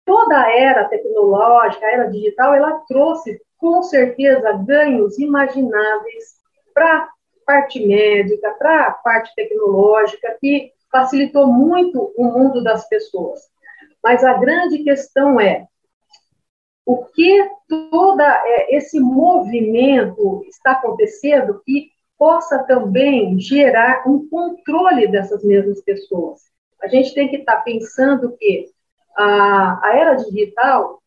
toda 0.05 0.37
a 0.39 0.51
era 0.51 0.85
tecnológica, 0.85 1.85
a 1.85 1.91
era 1.91 2.09
digital, 2.09 2.53
ela 2.53 2.79
trouxe 2.87 3.41
com 3.57 3.81
certeza 3.81 4.51
ganhos 4.53 5.17
imagináveis 5.17 6.35
para 6.73 7.03
a 7.03 7.09
parte 7.45 7.85
médica, 7.85 8.51
para 8.59 8.87
a 8.87 8.91
parte 8.91 9.33
tecnológica, 9.35 10.37
que 10.39 10.71
facilitou 10.91 11.47
muito 11.47 12.13
o 12.17 12.25
mundo 12.25 12.63
das 12.63 12.87
pessoas. 12.87 13.41
Mas 14.03 14.23
a 14.23 14.33
grande 14.33 14.83
questão 14.83 15.39
é 15.39 15.65
o 16.85 17.05
que 17.05 17.49
todo 17.67 18.21
é, 18.21 18.75
esse 18.75 18.99
movimento 18.99 20.43
está 20.47 20.73
acontecendo 20.73 21.61
que 21.65 21.91
possa 22.17 22.59
também 22.63 23.39
gerar 23.39 24.07
um 24.07 24.27
controle 24.29 25.07
dessas 25.07 25.43
mesmas 25.43 25.81
pessoas. 25.81 26.41
A 26.81 26.87
gente 26.87 27.13
tem 27.13 27.29
que 27.29 27.37
estar 27.37 27.63
pensando 27.63 28.35
que 28.37 28.69
a, 29.17 29.79
a 29.83 29.97
era 29.97 30.15
digital 30.15 31.01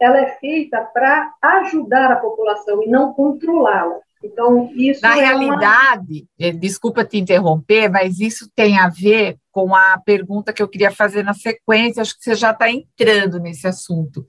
ela 0.00 0.20
é 0.20 0.36
feita 0.38 0.80
para 0.82 1.32
ajudar 1.40 2.12
a 2.12 2.16
população 2.16 2.82
e 2.82 2.88
não 2.88 3.12
controlá-la. 3.14 3.98
Então, 4.22 4.70
isso 4.74 5.02
Na 5.02 5.18
é 5.18 5.20
realidade, 5.20 6.26
uma... 6.40 6.48
Eh, 6.48 6.52
desculpa 6.52 7.04
te 7.04 7.18
interromper, 7.18 7.90
mas 7.90 8.20
isso 8.20 8.50
tem 8.54 8.78
a 8.78 8.88
ver 8.88 9.36
com 9.52 9.74
a 9.74 9.98
pergunta 9.98 10.52
que 10.52 10.62
eu 10.62 10.68
queria 10.68 10.90
fazer 10.90 11.22
na 11.22 11.34
sequência, 11.34 12.00
acho 12.00 12.16
que 12.16 12.24
você 12.24 12.34
já 12.34 12.50
está 12.50 12.70
entrando 12.70 13.38
nesse 13.38 13.66
assunto. 13.66 14.24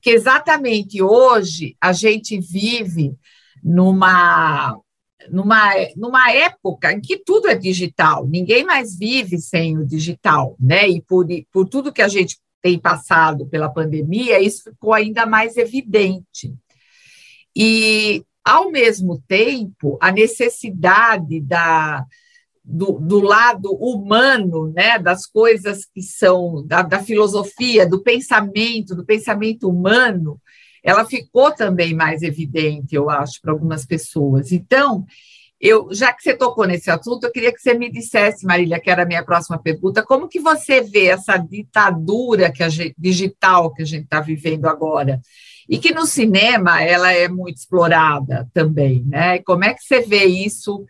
Que 0.00 0.10
exatamente 0.10 1.02
hoje 1.02 1.74
a 1.80 1.92
gente 1.92 2.38
vive 2.38 3.14
numa, 3.64 4.78
numa, 5.30 5.70
numa 5.96 6.30
época 6.30 6.92
em 6.92 7.00
que 7.00 7.16
tudo 7.16 7.48
é 7.48 7.54
digital, 7.54 8.26
ninguém 8.26 8.64
mais 8.64 8.96
vive 8.96 9.38
sem 9.38 9.78
o 9.78 9.86
digital, 9.86 10.54
né? 10.60 10.86
E 10.86 11.00
por, 11.00 11.26
por 11.50 11.66
tudo 11.66 11.92
que 11.92 12.02
a 12.02 12.08
gente 12.08 12.36
tem 12.62 12.78
passado 12.78 13.46
pela 13.46 13.68
pandemia, 13.68 14.40
isso 14.40 14.64
ficou 14.64 14.92
ainda 14.92 15.26
mais 15.26 15.56
evidente. 15.56 16.54
E 17.54 18.24
ao 18.44 18.70
mesmo 18.70 19.22
tempo, 19.26 19.98
a 20.00 20.10
necessidade 20.10 21.40
da, 21.40 22.04
do, 22.64 22.92
do, 22.98 23.20
lado 23.20 23.72
humano, 23.74 24.72
né, 24.74 24.98
das 24.98 25.26
coisas 25.26 25.84
que 25.86 26.02
são 26.02 26.64
da, 26.66 26.82
da, 26.82 27.02
filosofia, 27.02 27.86
do 27.86 28.02
pensamento, 28.02 28.94
do 28.94 29.04
pensamento 29.04 29.68
humano, 29.68 30.40
ela 30.82 31.04
ficou 31.04 31.52
também 31.52 31.94
mais 31.94 32.22
evidente, 32.22 32.94
eu 32.94 33.10
acho, 33.10 33.40
para 33.42 33.52
algumas 33.52 33.84
pessoas. 33.84 34.52
Então, 34.52 35.04
eu, 35.60 35.88
já 35.92 36.12
que 36.12 36.22
você 36.22 36.34
tocou 36.34 36.66
nesse 36.66 36.90
assunto, 36.90 37.24
eu 37.24 37.32
queria 37.32 37.52
que 37.52 37.60
você 37.60 37.74
me 37.74 37.90
dissesse, 37.90 38.46
Marília, 38.46 38.80
que 38.80 38.90
era 38.90 39.02
a 39.02 39.06
minha 39.06 39.24
próxima 39.24 39.58
pergunta, 39.58 40.02
como 40.02 40.28
que 40.28 40.40
você 40.40 40.80
vê 40.80 41.06
essa 41.06 41.36
ditadura 41.36 42.50
que 42.50 42.68
gente, 42.70 42.94
digital 42.98 43.72
que 43.72 43.82
a 43.82 43.86
gente 43.86 44.04
está 44.04 44.20
vivendo 44.20 44.66
agora? 44.66 45.20
e 45.70 45.78
que 45.78 45.94
no 45.94 46.04
cinema 46.04 46.82
ela 46.82 47.12
é 47.12 47.28
muito 47.28 47.58
explorada 47.58 48.50
também, 48.52 49.04
né? 49.04 49.38
Como 49.38 49.64
é 49.64 49.72
que 49.72 49.84
você 49.84 50.00
vê 50.00 50.24
isso 50.24 50.84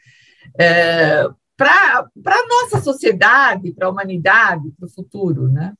é, 0.58 1.28
para 1.54 2.08
a 2.24 2.46
nossa 2.48 2.80
sociedade, 2.80 3.72
para 3.72 3.88
a 3.88 3.90
humanidade, 3.90 4.72
para 4.78 4.86
o 4.86 4.90
futuro, 4.90 5.48
né? 5.48 5.74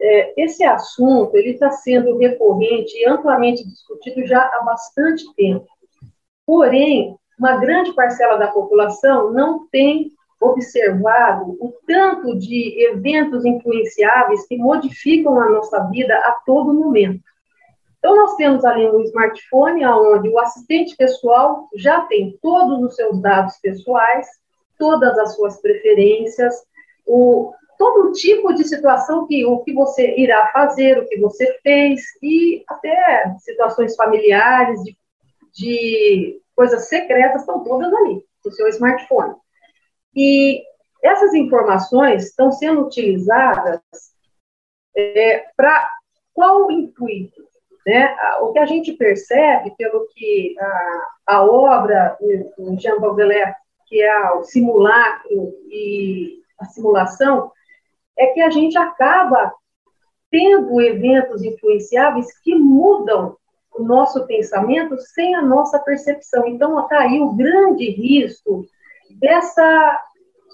É, 0.00 0.42
esse 0.42 0.64
assunto 0.64 1.36
ele 1.36 1.50
está 1.50 1.70
sendo 1.70 2.16
recorrente 2.16 2.96
e 2.96 3.06
amplamente 3.06 3.68
discutido 3.68 4.26
já 4.26 4.40
há 4.40 4.62
bastante 4.64 5.24
tempo. 5.34 5.66
Porém, 6.46 7.18
uma 7.38 7.56
grande 7.56 7.92
parcela 7.92 8.36
da 8.36 8.48
população 8.48 9.32
não 9.32 9.66
tem 9.68 10.10
observado 10.40 11.56
o 11.60 11.72
tanto 11.86 12.38
de 12.38 12.84
eventos 12.90 13.44
influenciáveis 13.44 14.46
que 14.46 14.56
modificam 14.56 15.40
a 15.40 15.48
nossa 15.50 15.80
vida 15.88 16.14
a 16.14 16.32
todo 16.46 16.74
momento. 16.74 17.22
Então, 17.98 18.14
nós 18.14 18.36
temos 18.36 18.64
ali 18.64 18.88
um 18.88 19.02
smartphone 19.02 19.84
onde 19.84 20.28
o 20.28 20.38
assistente 20.38 20.96
pessoal 20.96 21.68
já 21.74 22.02
tem 22.02 22.38
todos 22.40 22.80
os 22.82 22.94
seus 22.94 23.20
dados 23.20 23.56
pessoais, 23.60 24.26
todas 24.78 25.18
as 25.18 25.34
suas 25.34 25.60
preferências, 25.60 26.54
o, 27.04 27.52
todo 27.76 28.12
tipo 28.12 28.54
de 28.54 28.62
situação 28.64 29.26
que 29.26 29.44
o 29.44 29.58
que 29.60 29.72
você 29.72 30.14
irá 30.16 30.48
fazer, 30.52 30.98
o 30.98 31.08
que 31.08 31.18
você 31.18 31.58
fez, 31.62 32.00
e 32.22 32.62
até 32.68 33.34
situações 33.40 33.96
familiares, 33.96 34.80
de, 34.84 34.96
de 35.52 36.40
coisas 36.58 36.88
secretas, 36.88 37.42
estão 37.42 37.62
todas 37.62 37.94
ali, 37.94 38.20
no 38.44 38.50
seu 38.50 38.66
smartphone. 38.66 39.36
E 40.12 40.60
essas 41.04 41.32
informações 41.32 42.24
estão 42.24 42.50
sendo 42.50 42.84
utilizadas 42.86 43.80
é, 44.96 45.46
para 45.56 45.88
qual 46.34 46.68
intuito? 46.68 47.46
Né? 47.86 48.12
O 48.40 48.50
que 48.50 48.58
a 48.58 48.66
gente 48.66 48.92
percebe, 48.94 49.72
pelo 49.78 50.08
que 50.08 50.56
a, 50.58 51.36
a 51.36 51.44
obra 51.44 52.18
do 52.58 52.76
Jean 52.76 52.98
Baudelaire, 52.98 53.54
que 53.86 54.02
é 54.02 54.30
o 54.32 54.42
simulacro 54.42 55.54
e 55.70 56.42
a 56.58 56.64
simulação, 56.64 57.52
é 58.18 58.26
que 58.26 58.40
a 58.40 58.50
gente 58.50 58.76
acaba 58.76 59.54
tendo 60.28 60.80
eventos 60.80 61.40
influenciáveis 61.44 62.36
que 62.40 62.56
mudam 62.56 63.36
o 63.78 63.84
nosso 63.84 64.26
pensamento 64.26 64.98
sem 64.98 65.34
a 65.34 65.42
nossa 65.42 65.78
percepção. 65.78 66.46
Então, 66.46 66.80
está 66.80 67.00
aí 67.00 67.20
o 67.20 67.32
grande 67.32 67.88
risco 67.90 68.66
dessa 69.20 70.00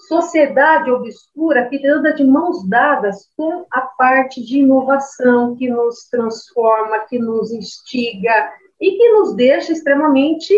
sociedade 0.07 0.91
obscura 0.91 1.67
que 1.67 1.85
anda 1.87 2.13
de 2.13 2.23
mãos 2.23 2.67
dadas 2.67 3.29
com 3.35 3.65
a 3.71 3.81
parte 3.81 4.43
de 4.43 4.59
inovação 4.59 5.55
que 5.55 5.67
nos 5.67 6.07
transforma, 6.09 6.99
que 7.09 7.17
nos 7.17 7.51
instiga 7.51 8.51
e 8.79 8.91
que 8.91 9.11
nos 9.13 9.35
deixa 9.35 9.71
extremamente 9.71 10.53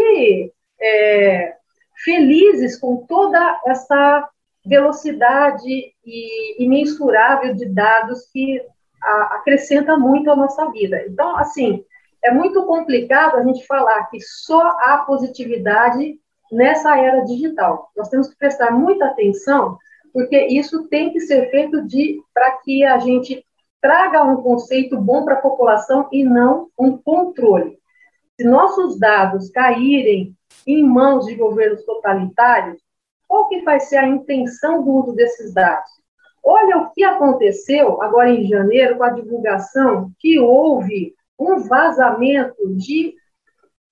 é, 0.81 1.55
felizes 2.03 2.77
com 2.79 3.05
toda 3.07 3.62
essa 3.65 4.29
velocidade 4.65 5.93
e 6.05 6.63
imensurável 6.63 7.55
de 7.55 7.65
dados 7.69 8.27
que 8.31 8.62
a, 9.01 9.36
acrescenta 9.38 9.97
muito 9.97 10.29
à 10.29 10.36
nossa 10.36 10.69
vida. 10.71 11.03
Então, 11.07 11.38
assim, 11.38 11.86
é 12.24 12.31
muito 12.31 12.65
complicado 12.65 13.38
a 13.38 13.43
gente 13.43 13.65
falar 13.65 14.05
que 14.05 14.19
só 14.19 14.62
há 14.62 15.03
positividade 15.05 16.19
nessa 16.51 16.97
era 16.97 17.21
digital. 17.21 17.89
Nós 17.95 18.09
temos 18.09 18.29
que 18.29 18.38
prestar 18.38 18.71
muita 18.71 19.05
atenção, 19.05 19.77
porque 20.13 20.47
isso 20.47 20.88
tem 20.88 21.12
que 21.12 21.19
ser 21.21 21.50
feito 21.51 21.86
para 22.33 22.51
que 22.63 22.83
a 22.83 22.97
gente 23.00 23.45
traga 23.81 24.24
um 24.24 24.41
conceito 24.41 25.00
bom 25.00 25.24
para 25.24 25.36
a 25.36 25.41
população 25.41 26.07
e 26.12 26.24
não 26.24 26.69
um 26.77 26.97
controle. 26.97 27.77
Se 28.36 28.47
nossos 28.47 29.00
dados 29.00 29.50
caírem 29.50 30.36
em 30.65 30.83
mãos 30.83 31.25
de 31.25 31.36
governos 31.36 31.83
totalitários, 31.86 32.81
qual 33.27 33.47
que 33.50 33.62
vai 33.62 33.79
ser 33.79 33.97
a 33.97 34.07
intenção 34.07 34.83
do 34.83 34.91
uso 34.91 35.13
desses 35.13 35.53
dados? 35.53 35.89
Olha 36.43 36.77
o 36.77 36.91
que 36.91 37.03
aconteceu 37.03 38.01
agora 38.01 38.29
em 38.29 38.47
janeiro 38.47 38.97
com 38.97 39.03
a 39.03 39.09
divulgação 39.09 40.12
que 40.19 40.39
houve 40.39 41.13
um 41.39 41.60
vazamento 41.67 42.75
de 42.75 43.15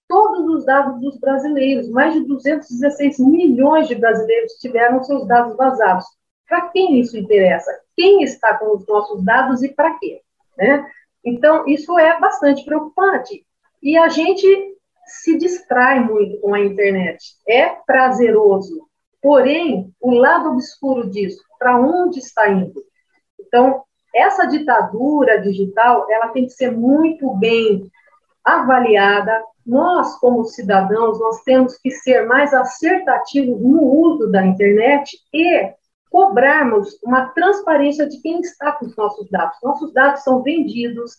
todos 0.07 0.45
os 0.47 0.65
dados 0.65 0.99
dos 1.01 1.19
brasileiros. 1.19 1.89
Mais 1.89 2.13
de 2.13 2.25
216 2.25 3.19
milhões 3.19 3.87
de 3.87 3.95
brasileiros 3.95 4.53
tiveram 4.53 5.03
seus 5.03 5.27
dados 5.27 5.55
vazados. 5.55 6.05
Para 6.47 6.69
quem 6.69 6.99
isso 6.99 7.17
interessa? 7.17 7.71
Quem 7.95 8.23
está 8.23 8.57
com 8.57 8.75
os 8.75 8.85
nossos 8.87 9.23
dados 9.23 9.63
e 9.63 9.69
para 9.69 9.97
quê? 9.97 10.21
Né? 10.57 10.85
Então, 11.23 11.67
isso 11.67 11.97
é 11.97 12.19
bastante 12.19 12.63
preocupante. 12.63 13.45
E 13.81 13.97
a 13.97 14.09
gente 14.09 14.75
se 15.05 15.37
distrai 15.37 15.99
muito 15.99 16.39
com 16.39 16.53
a 16.53 16.59
internet. 16.59 17.35
É 17.47 17.69
prazeroso. 17.85 18.87
Porém, 19.21 19.91
o 19.99 20.11
lado 20.11 20.49
obscuro 20.49 21.09
disso, 21.09 21.43
para 21.57 21.79
onde 21.79 22.19
está 22.19 22.47
indo? 22.49 22.83
Então, 23.39 23.83
essa 24.15 24.45
ditadura 24.45 25.41
digital, 25.41 26.07
ela 26.09 26.29
tem 26.29 26.45
que 26.45 26.53
ser 26.53 26.71
muito 26.71 27.33
bem 27.35 27.91
avaliada, 28.43 29.43
nós, 29.65 30.15
como 30.19 30.45
cidadãos, 30.45 31.19
nós 31.19 31.41
temos 31.43 31.77
que 31.77 31.89
ser 31.89 32.25
mais 32.27 32.53
acertativos 32.53 33.59
no 33.59 33.81
uso 33.81 34.31
da 34.31 34.45
internet 34.45 35.17
e 35.33 35.73
cobrarmos 36.09 36.97
uma 37.03 37.29
transparência 37.29 38.07
de 38.07 38.21
quem 38.21 38.39
está 38.39 38.71
com 38.73 38.85
os 38.85 38.95
nossos 38.95 39.29
dados. 39.29 39.57
Nossos 39.63 39.91
dados 39.91 40.23
são 40.23 40.43
vendidos, 40.43 41.17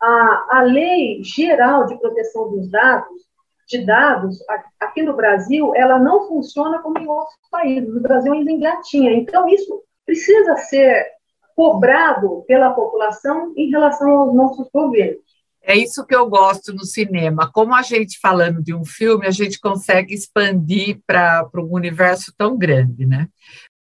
a, 0.00 0.46
a 0.58 0.62
lei 0.62 1.22
geral 1.22 1.86
de 1.86 1.96
proteção 1.98 2.50
dos 2.50 2.68
dados, 2.70 3.22
de 3.68 3.86
dados, 3.86 4.38
aqui 4.80 5.02
no 5.02 5.14
Brasil, 5.14 5.72
ela 5.76 5.98
não 5.98 6.26
funciona 6.26 6.80
como 6.80 6.98
em 6.98 7.06
outros 7.06 7.38
países. 7.50 7.94
No 7.94 8.00
Brasil 8.00 8.32
ainda 8.32 8.50
engatinha. 8.50 9.12
Então, 9.12 9.48
isso 9.48 9.82
precisa 10.04 10.56
ser 10.56 11.06
cobrado 11.54 12.44
pela 12.46 12.70
população 12.70 13.52
em 13.56 13.70
relação 13.70 14.10
aos 14.10 14.34
nossos 14.34 14.68
governos. 14.72 15.22
É 15.64 15.76
isso 15.76 16.04
que 16.04 16.14
eu 16.14 16.28
gosto 16.28 16.72
no 16.72 16.84
cinema. 16.84 17.50
Como 17.52 17.72
a 17.72 17.82
gente 17.82 18.18
falando 18.18 18.60
de 18.60 18.74
um 18.74 18.84
filme, 18.84 19.26
a 19.26 19.30
gente 19.30 19.60
consegue 19.60 20.12
expandir 20.12 21.00
para 21.06 21.48
um 21.54 21.72
universo 21.72 22.34
tão 22.36 22.58
grande, 22.58 23.06
né? 23.06 23.28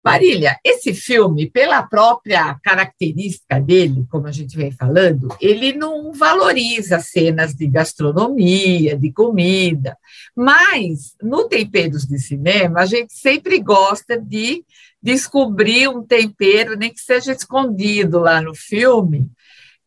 Marília, 0.06 0.56
esse 0.64 0.94
filme, 0.94 1.50
pela 1.50 1.82
própria 1.82 2.54
característica 2.62 3.60
dele, 3.60 4.06
como 4.08 4.28
a 4.28 4.30
gente 4.30 4.56
vem 4.56 4.70
falando, 4.70 5.28
ele 5.40 5.72
não 5.72 6.12
valoriza 6.12 7.00
cenas 7.00 7.54
de 7.54 7.66
gastronomia, 7.66 8.96
de 8.96 9.10
comida, 9.10 9.98
mas 10.34 11.16
no 11.20 11.48
Temperos 11.48 12.06
de 12.06 12.20
Cinema, 12.20 12.82
a 12.82 12.86
gente 12.86 13.14
sempre 13.14 13.58
gosta 13.58 14.16
de 14.16 14.64
descobrir 15.02 15.88
um 15.88 16.04
tempero, 16.04 16.76
nem 16.76 16.94
que 16.94 17.00
seja 17.00 17.32
escondido 17.32 18.20
lá 18.20 18.40
no 18.40 18.54
filme, 18.54 19.28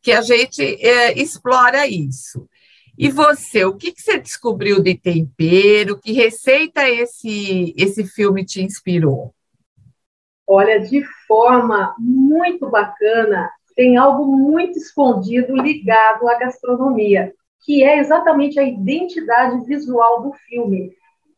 que 0.01 0.11
a 0.11 0.21
gente 0.21 0.61
é, 0.61 1.17
explora 1.17 1.87
isso. 1.87 2.45
E 2.97 3.09
você, 3.09 3.63
o 3.63 3.77
que, 3.77 3.93
que 3.93 4.01
você 4.01 4.19
descobriu 4.19 4.81
de 4.81 4.95
tempero? 4.95 5.97
Que 5.97 6.11
receita 6.11 6.89
esse, 6.89 7.73
esse 7.77 8.03
filme 8.03 8.43
te 8.43 8.61
inspirou? 8.61 9.33
Olha, 10.51 10.79
de 10.79 11.03
forma 11.27 11.95
muito 11.99 12.71
bacana, 12.71 13.51
tem 13.75 13.97
algo 13.97 14.25
muito 14.25 14.79
escondido 14.79 15.55
ligado 15.55 16.27
à 16.27 16.39
gastronomia, 16.39 17.31
que 17.63 17.83
é 17.83 17.99
exatamente 17.99 18.59
a 18.59 18.63
identidade 18.63 19.63
visual 19.67 20.23
do 20.23 20.33
filme, 20.33 20.91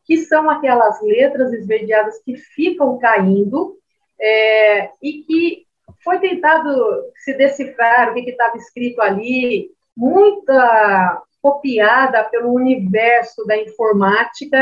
que 0.06 0.16
são 0.16 0.48
aquelas 0.48 1.02
letras 1.02 1.52
esverdeadas 1.52 2.22
que 2.24 2.38
ficam 2.38 2.98
caindo 2.98 3.76
é, 4.18 4.90
e 5.02 5.22
que 5.24 5.66
foi 6.02 6.18
tentado 6.18 6.74
se 7.22 7.34
decifrar 7.34 8.12
o 8.12 8.14
que 8.14 8.30
estava 8.30 8.56
escrito 8.56 9.02
ali, 9.02 9.70
muita 9.94 11.22
copiada 11.42 12.22
pelo 12.24 12.54
universo 12.54 13.44
da 13.44 13.56
informática, 13.56 14.56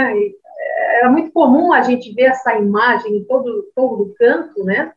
era 0.98 1.10
muito 1.10 1.30
comum 1.30 1.72
a 1.72 1.82
gente 1.82 2.12
ver 2.14 2.24
essa 2.24 2.56
imagem 2.56 3.18
em 3.18 3.24
todo, 3.24 3.70
todo 3.74 4.14
canto, 4.18 4.64
né? 4.64 4.92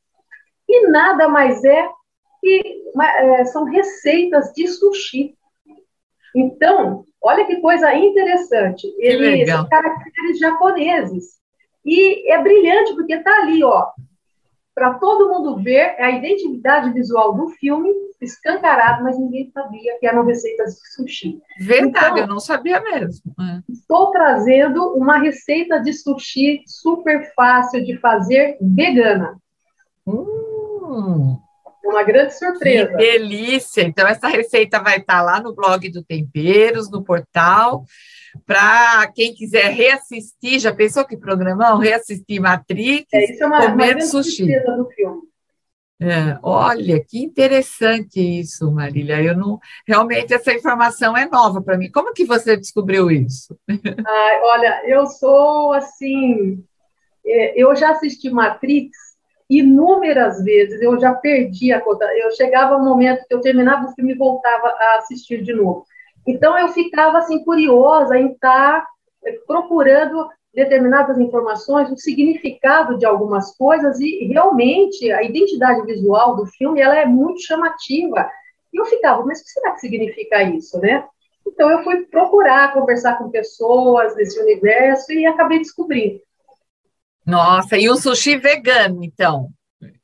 E 0.67 0.87
nada 0.87 1.27
mais 1.27 1.63
é 1.63 1.89
que 2.39 2.83
é, 3.01 3.45
são 3.45 3.65
receitas 3.65 4.51
de 4.53 4.67
sushi. 4.67 5.35
Então, 6.35 7.05
olha 7.21 7.45
que 7.45 7.61
coisa 7.61 7.93
interessante. 7.93 8.87
Eles 8.97 9.49
são 9.49 9.67
caracteres 9.67 10.39
japoneses. 10.39 11.41
E 11.85 12.31
é 12.31 12.41
brilhante 12.41 12.93
porque 12.95 13.13
está 13.13 13.41
ali, 13.41 13.63
ó, 13.63 13.87
para 14.73 14.95
todo 14.95 15.29
mundo 15.29 15.61
ver 15.61 15.95
é 15.97 16.03
a 16.03 16.11
identidade 16.11 16.91
visual 16.91 17.33
do 17.33 17.49
filme 17.49 17.89
escancarado, 18.19 19.03
mas 19.03 19.19
ninguém 19.19 19.51
sabia 19.51 19.99
que 19.99 20.07
eram 20.07 20.25
receitas 20.25 20.75
de 20.75 20.93
sushi. 20.93 21.41
Verdade, 21.59 22.07
então, 22.07 22.17
eu 22.17 22.27
não 22.27 22.39
sabia 22.39 22.81
mesmo. 22.81 23.33
É. 23.39 23.71
Estou 23.71 24.11
trazendo 24.11 24.93
uma 24.95 25.17
receita 25.17 25.79
de 25.79 25.93
sushi 25.93 26.63
super 26.65 27.33
fácil 27.35 27.83
de 27.83 27.97
fazer, 27.97 28.57
vegana. 28.61 29.37
Hum. 30.07 31.37
Uma 31.83 32.03
grande 32.03 32.37
surpresa. 32.37 32.91
Que 32.91 32.97
delícia! 32.97 33.81
Então, 33.81 34.07
essa 34.07 34.27
receita 34.27 34.79
vai 34.79 34.97
estar 34.97 35.21
lá 35.21 35.41
no 35.41 35.53
blog 35.53 35.89
do 35.89 36.03
Temperos, 36.03 36.89
no 36.89 37.03
portal 37.03 37.85
para 38.45 39.11
quem 39.13 39.33
quiser 39.33 39.69
reassistir, 39.71 40.59
já 40.59 40.73
pensou 40.73 41.05
que 41.05 41.17
programão? 41.17 41.77
Reassistir 41.77 42.41
Matrix, 42.41 43.05
é, 43.13 43.23
isso 43.25 43.43
é 43.43 43.47
uma, 43.47 43.69
comer 43.69 43.95
uma 43.95 44.01
sushi. 44.01 44.45
do 44.45 44.89
filme. 44.89 45.21
É, 46.01 46.37
olha, 46.41 47.01
que 47.01 47.23
interessante 47.23 48.19
isso, 48.19 48.69
Marília. 48.71 49.21
Eu 49.21 49.37
não 49.37 49.59
realmente 49.87 50.33
essa 50.33 50.51
informação 50.51 51.15
é 51.15 51.25
nova 51.29 51.61
para 51.61 51.77
mim. 51.77 51.89
Como 51.91 52.13
que 52.13 52.25
você 52.25 52.57
descobriu 52.57 53.09
isso? 53.09 53.57
Ai, 53.69 54.41
olha, 54.41 54.81
eu 54.85 55.05
sou 55.05 55.71
assim, 55.71 56.61
é, 57.25 57.61
eu 57.61 57.73
já 57.75 57.91
assisti 57.91 58.29
Matrix 58.29 58.97
inúmeras 59.59 60.43
vezes. 60.43 60.81
Eu 60.81 60.99
já 60.99 61.13
perdi 61.13 61.71
a 61.71 61.81
conta. 61.81 62.05
Eu 62.17 62.31
chegava 62.31 62.77
um 62.77 62.83
momento 62.83 63.25
que 63.27 63.33
eu 63.33 63.41
terminava 63.41 63.87
o 63.87 63.93
filme 63.93 64.13
e 64.13 64.17
voltava 64.17 64.67
a 64.67 64.97
assistir 64.97 65.41
de 65.43 65.53
novo. 65.53 65.85
Então, 66.25 66.57
eu 66.57 66.69
ficava 66.69 67.17
assim, 67.17 67.43
curiosa 67.43 68.17
em 68.17 68.31
estar 68.31 68.85
eh, 69.25 69.37
procurando 69.45 70.27
determinadas 70.53 71.17
informações, 71.17 71.91
o 71.91 71.97
significado 71.97 72.97
de 72.97 73.05
algumas 73.05 73.55
coisas, 73.57 73.99
e 73.99 74.27
realmente 74.27 75.11
a 75.11 75.23
identidade 75.23 75.83
visual 75.85 76.35
do 76.35 76.45
filme 76.45 76.79
ela 76.79 76.97
é 76.97 77.05
muito 77.05 77.41
chamativa. 77.41 78.29
E 78.71 78.79
eu 78.79 78.85
ficava, 78.85 79.25
mas 79.25 79.41
o 79.41 79.43
que 79.43 79.49
será 79.49 79.71
que 79.71 79.79
significa 79.79 80.43
isso, 80.43 80.79
né? 80.79 81.05
Então, 81.45 81.69
eu 81.69 81.83
fui 81.83 82.05
procurar 82.05 82.73
conversar 82.73 83.17
com 83.17 83.29
pessoas 83.29 84.15
desse 84.15 84.39
universo 84.39 85.11
e 85.11 85.25
acabei 85.25 85.59
descobrindo. 85.59 86.21
Nossa, 87.25 87.77
e 87.77 87.89
o 87.89 87.95
sushi 87.95 88.37
vegano, 88.37 89.03
então? 89.03 89.49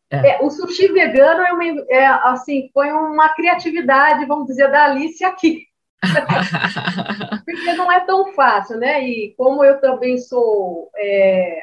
É. 0.09 0.31
É, 0.31 0.39
o 0.41 0.49
sushi 0.49 0.87
vegano 0.91 1.41
é, 1.41 1.53
uma, 1.53 1.85
é, 1.89 2.05
assim, 2.05 2.69
foi 2.73 2.91
uma 2.91 3.29
criatividade, 3.29 4.25
vamos 4.25 4.47
dizer, 4.47 4.71
da 4.71 4.85
Alice 4.85 5.23
aqui. 5.23 5.67
Porque 7.45 7.73
não 7.73 7.91
é 7.91 7.99
tão 8.05 8.33
fácil, 8.33 8.77
né? 8.77 9.03
E 9.03 9.33
como 9.37 9.63
eu 9.63 9.79
também 9.81 10.17
sou 10.17 10.89
é, 10.95 11.61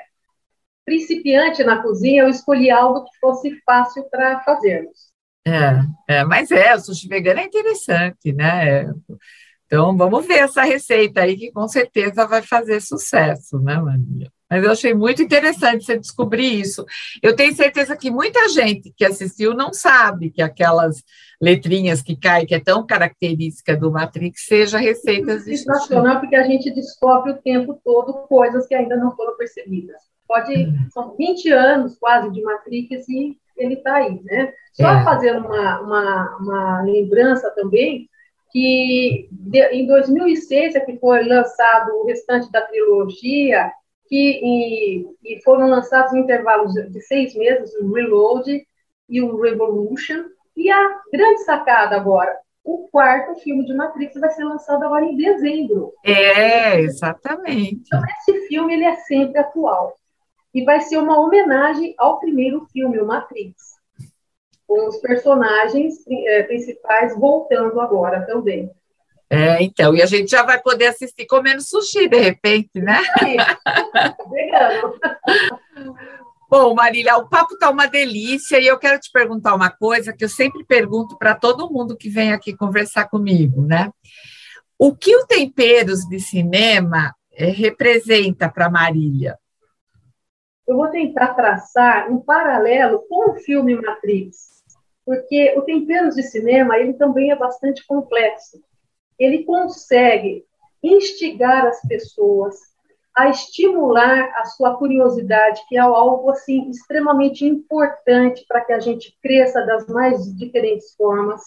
principiante 0.85 1.65
na 1.65 1.83
cozinha, 1.83 2.23
eu 2.23 2.29
escolhi 2.29 2.71
algo 2.71 3.05
que 3.05 3.19
fosse 3.19 3.59
fácil 3.65 4.05
para 4.11 4.41
fazermos. 4.41 5.11
É, 5.47 6.17
é, 6.19 6.25
mas 6.25 6.51
é, 6.51 6.75
o 6.75 6.81
sushi 6.81 7.09
vegano 7.09 7.41
é 7.41 7.45
interessante, 7.45 8.33
né? 8.33 8.93
Então, 9.67 9.97
vamos 9.97 10.27
ver 10.27 10.41
essa 10.41 10.63
receita 10.63 11.23
aí, 11.23 11.37
que 11.37 11.51
com 11.51 11.67
certeza 11.67 12.27
vai 12.27 12.43
fazer 12.43 12.81
sucesso, 12.81 13.59
né, 13.59 13.77
Maria? 13.77 14.31
Mas 14.49 14.65
eu 14.65 14.71
achei 14.71 14.95
muito 14.95 15.23
interessante 15.23 15.85
você 15.85 15.99
descobrir 15.99 16.61
isso. 16.61 16.85
Eu 17.23 17.35
tenho 17.35 17.55
certeza 17.55 17.97
que 17.97 18.11
muita 18.11 18.49
gente 18.49 18.93
que 18.97 19.05
assistiu 19.05 19.55
não 19.55 19.73
sabe 19.73 20.31
que 20.31 20.41
aquelas 20.41 21.03
letrinhas 21.41 22.01
que 22.01 22.17
caem, 22.17 22.47
que 22.47 22.55
é 22.55 22.61
tão 22.61 22.87
característica 22.87 23.77
do 23.77 23.91
Matrix, 23.91 24.47
seja 24.47 24.79
receitas 24.79 25.45
de 25.45 25.57
Sensacional, 25.57 26.21
porque 26.21 26.37
a 26.37 26.45
gente 26.45 26.73
descobre 26.73 27.33
o 27.33 27.43
tempo 27.43 27.79
todo 27.85 28.27
coisas 28.29 28.67
que 28.67 28.75
ainda 28.75 28.97
não 28.97 29.15
foram 29.17 29.37
percebidas. 29.37 30.01
Pode, 30.27 30.53
hum. 30.53 30.89
são 30.91 31.17
20 31.17 31.51
anos 31.53 31.97
quase 31.99 32.31
de 32.33 32.43
Matrix 32.43 33.09
e 33.09 33.37
ele 33.57 33.75
está 33.75 33.97
aí, 33.97 34.21
né? 34.23 34.53
Só 34.73 34.91
é. 34.91 35.05
fazendo 35.05 35.47
uma, 35.47 35.81
uma, 35.81 36.37
uma 36.41 36.83
lembrança 36.83 37.51
também, 37.51 38.09
que 38.53 39.29
de, 39.31 39.63
em 39.69 39.87
2006 39.87 40.75
é 40.75 40.81
que 40.81 40.99
foi 40.99 41.25
lançado 41.25 41.91
o 41.95 42.07
restante 42.07 42.51
da 42.51 42.61
trilogia, 42.63 43.73
que 44.09 44.41
e, 44.43 45.07
e 45.25 45.43
foram 45.43 45.69
lançados 45.69 46.13
em 46.13 46.21
intervalos 46.21 46.73
de 46.73 47.01
seis 47.03 47.35
meses, 47.35 47.75
o 47.81 47.93
Reload 47.93 48.67
e 49.09 49.23
o 49.23 49.41
Revolution, 49.41 50.25
e 50.57 50.71
a 50.71 51.01
grande 51.13 51.43
sacada 51.45 51.97
agora, 51.97 52.37
o 52.67 52.89
quarto 52.89 53.39
filme 53.41 53.65
de 53.65 53.73
Matrix 53.75 54.19
vai 54.19 54.31
ser 54.31 54.45
lançado 54.45 54.85
agora 54.85 55.05
em 55.05 55.17
dezembro. 55.17 55.93
É, 56.05 56.81
exatamente. 56.81 57.83
Então, 57.87 58.03
esse 58.05 58.49
filme 58.49 58.75
ele 58.75 58.85
é 58.85 58.97
sempre 58.97 59.39
atual. 59.39 59.95
E 60.53 60.65
vai 60.65 60.81
ser 60.81 60.97
uma 60.97 61.21
homenagem 61.21 61.95
ao 61.97 62.19
primeiro 62.19 62.67
filme, 62.73 62.99
o 62.99 63.07
Matrix. 63.07 63.55
Com 64.67 64.89
os 64.89 64.97
personagens 64.97 65.95
é, 66.09 66.43
principais 66.43 67.17
voltando 67.17 67.81
agora 67.81 68.27
também. 68.27 68.69
É, 69.29 69.61
então, 69.63 69.95
e 69.95 70.01
a 70.01 70.07
gente 70.07 70.31
já 70.31 70.45
vai 70.45 70.61
poder 70.61 70.87
assistir 70.87 71.27
comendo 71.27 71.61
sushi 71.61 72.09
de 72.09 72.19
repente, 72.19 72.81
né? 72.81 73.01
Bom, 76.49 76.75
Marília, 76.75 77.17
o 77.17 77.29
papo 77.29 77.55
está 77.55 77.69
uma 77.69 77.87
delícia 77.87 78.61
e 78.61 78.67
eu 78.69 78.79
quero 78.79 79.01
te 79.01 79.11
perguntar 79.11 79.53
uma 79.53 79.69
coisa 79.69 80.13
que 80.13 80.25
eu 80.25 80.29
sempre 80.29 80.65
pergunto 80.65 81.19
para 81.19 81.35
todo 81.35 81.69
mundo 81.69 81.97
que 81.97 82.09
vem 82.09 82.33
aqui 82.33 82.57
conversar 82.57 83.09
comigo, 83.09 83.63
né? 83.63 83.91
O 84.79 84.95
que 84.95 85.17
o 85.17 85.27
Temperos 85.27 86.07
de 86.09 86.21
Cinema 86.21 87.13
é, 87.33 87.47
representa 87.47 88.49
para 88.49 88.71
Marília? 88.71 89.37
Eu 90.69 90.77
vou 90.77 90.89
tentar 90.89 91.35
traçar 91.35 92.11
um 92.13 92.21
paralelo 92.21 93.05
com 93.09 93.33
o 93.33 93.35
filme 93.37 93.75
Matrix, 93.75 94.63
porque 95.05 95.53
o 95.57 95.63
Temperos 95.63 96.15
de 96.15 96.23
Cinema 96.23 96.77
ele 96.77 96.95
também 96.95 97.33
é 97.33 97.37
bastante 97.37 97.85
complexo. 97.87 98.61
Ele 99.19 99.45
consegue 99.45 100.45
instigar 100.83 101.67
as 101.67 101.81
pessoas, 101.83 102.57
a 103.17 103.29
estimular 103.29 104.31
a 104.37 104.45
sua 104.45 104.77
curiosidade, 104.77 105.63
que 105.69 105.77
é 105.77 105.81
algo 105.81 106.31
assim 106.31 106.69
extremamente 106.69 107.45
importante 107.45 108.45
para 108.47 108.61
que 108.61 108.73
a 108.73 108.79
gente 108.79 109.17
cresça 109.23 109.65
das 109.65 109.87
mais 109.87 110.37
diferentes 110.37 110.95
formas. 110.95 111.43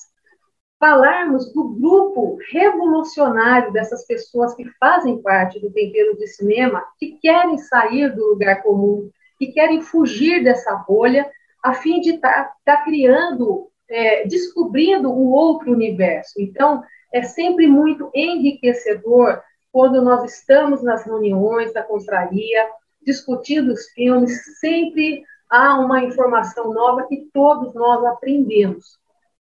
Falarmos 0.79 1.53
do 1.53 1.69
grupo 1.69 2.39
revolucionário 2.51 3.71
dessas 3.71 4.05
pessoas 4.08 4.55
que 4.55 4.65
fazem 4.79 5.21
parte 5.21 5.60
do 5.60 5.71
tempero 5.71 6.17
de 6.17 6.25
cinema, 6.27 6.84
que 6.97 7.19
querem 7.21 7.58
sair 7.58 8.15
do 8.15 8.29
lugar 8.29 8.63
comum, 8.63 9.10
que 9.38 9.47
querem 9.47 9.82
fugir 9.82 10.43
dessa 10.43 10.73
bolha, 10.88 11.29
a 11.63 11.73
fim 11.73 11.99
de 11.99 12.15
estar 12.15 12.45
tá, 12.45 12.77
tá 12.77 12.84
criando, 12.84 13.68
é, 13.89 14.28
descobrindo 14.28 15.12
um 15.12 15.32
outro 15.32 15.71
universo. 15.71 16.34
Então, 16.39 16.84
é 17.12 17.23
sempre 17.23 17.67
muito 17.67 18.10
enriquecedor 18.13 19.41
quando 19.71 20.02
nós 20.02 20.23
estamos 20.32 20.84
nas 20.84 21.04
reuniões 21.04 21.73
da 21.73 21.84
contraria, 21.84 22.67
discutindo 23.02 23.71
os 23.71 23.88
filmes, 23.89 24.60
sempre 24.60 25.23
há 25.49 25.80
uma 25.80 26.04
informação 26.04 26.73
nova 26.73 27.08
que 27.08 27.28
todos 27.34 27.73
nós 27.73 28.04
aprendemos. 28.06 28.97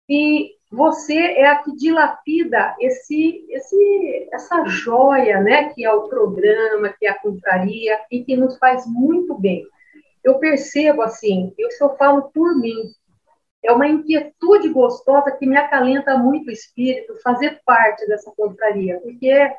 E 0.08 0.52
você 0.70 1.14
é 1.14 1.46
a 1.46 1.56
que 1.56 1.74
dilapida 1.76 2.74
esse, 2.80 3.44
esse, 3.50 4.28
essa 4.32 4.64
joia, 4.64 5.40
né, 5.40 5.68
que 5.74 5.84
é 5.84 5.92
o 5.92 6.08
programa, 6.08 6.94
que 6.98 7.06
é 7.06 7.10
a 7.10 7.18
contraria, 7.18 7.98
e 8.10 8.24
que 8.24 8.34
nos 8.36 8.56
faz 8.58 8.86
muito 8.86 9.34
bem. 9.34 9.66
Eu 10.24 10.38
percebo, 10.38 11.02
assim, 11.02 11.52
eu, 11.58 11.68
eu 11.80 11.96
falo 11.96 12.22
por 12.32 12.56
mim, 12.58 12.90
é 13.64 13.72
uma 13.72 13.86
inquietude 13.86 14.68
gostosa 14.70 15.30
que 15.32 15.46
me 15.46 15.56
acalenta 15.56 16.18
muito 16.18 16.48
o 16.48 16.52
espírito 16.52 17.14
fazer 17.22 17.60
parte 17.64 18.06
dessa 18.06 18.32
contraria, 18.36 18.98
porque 19.00 19.28
é, 19.28 19.54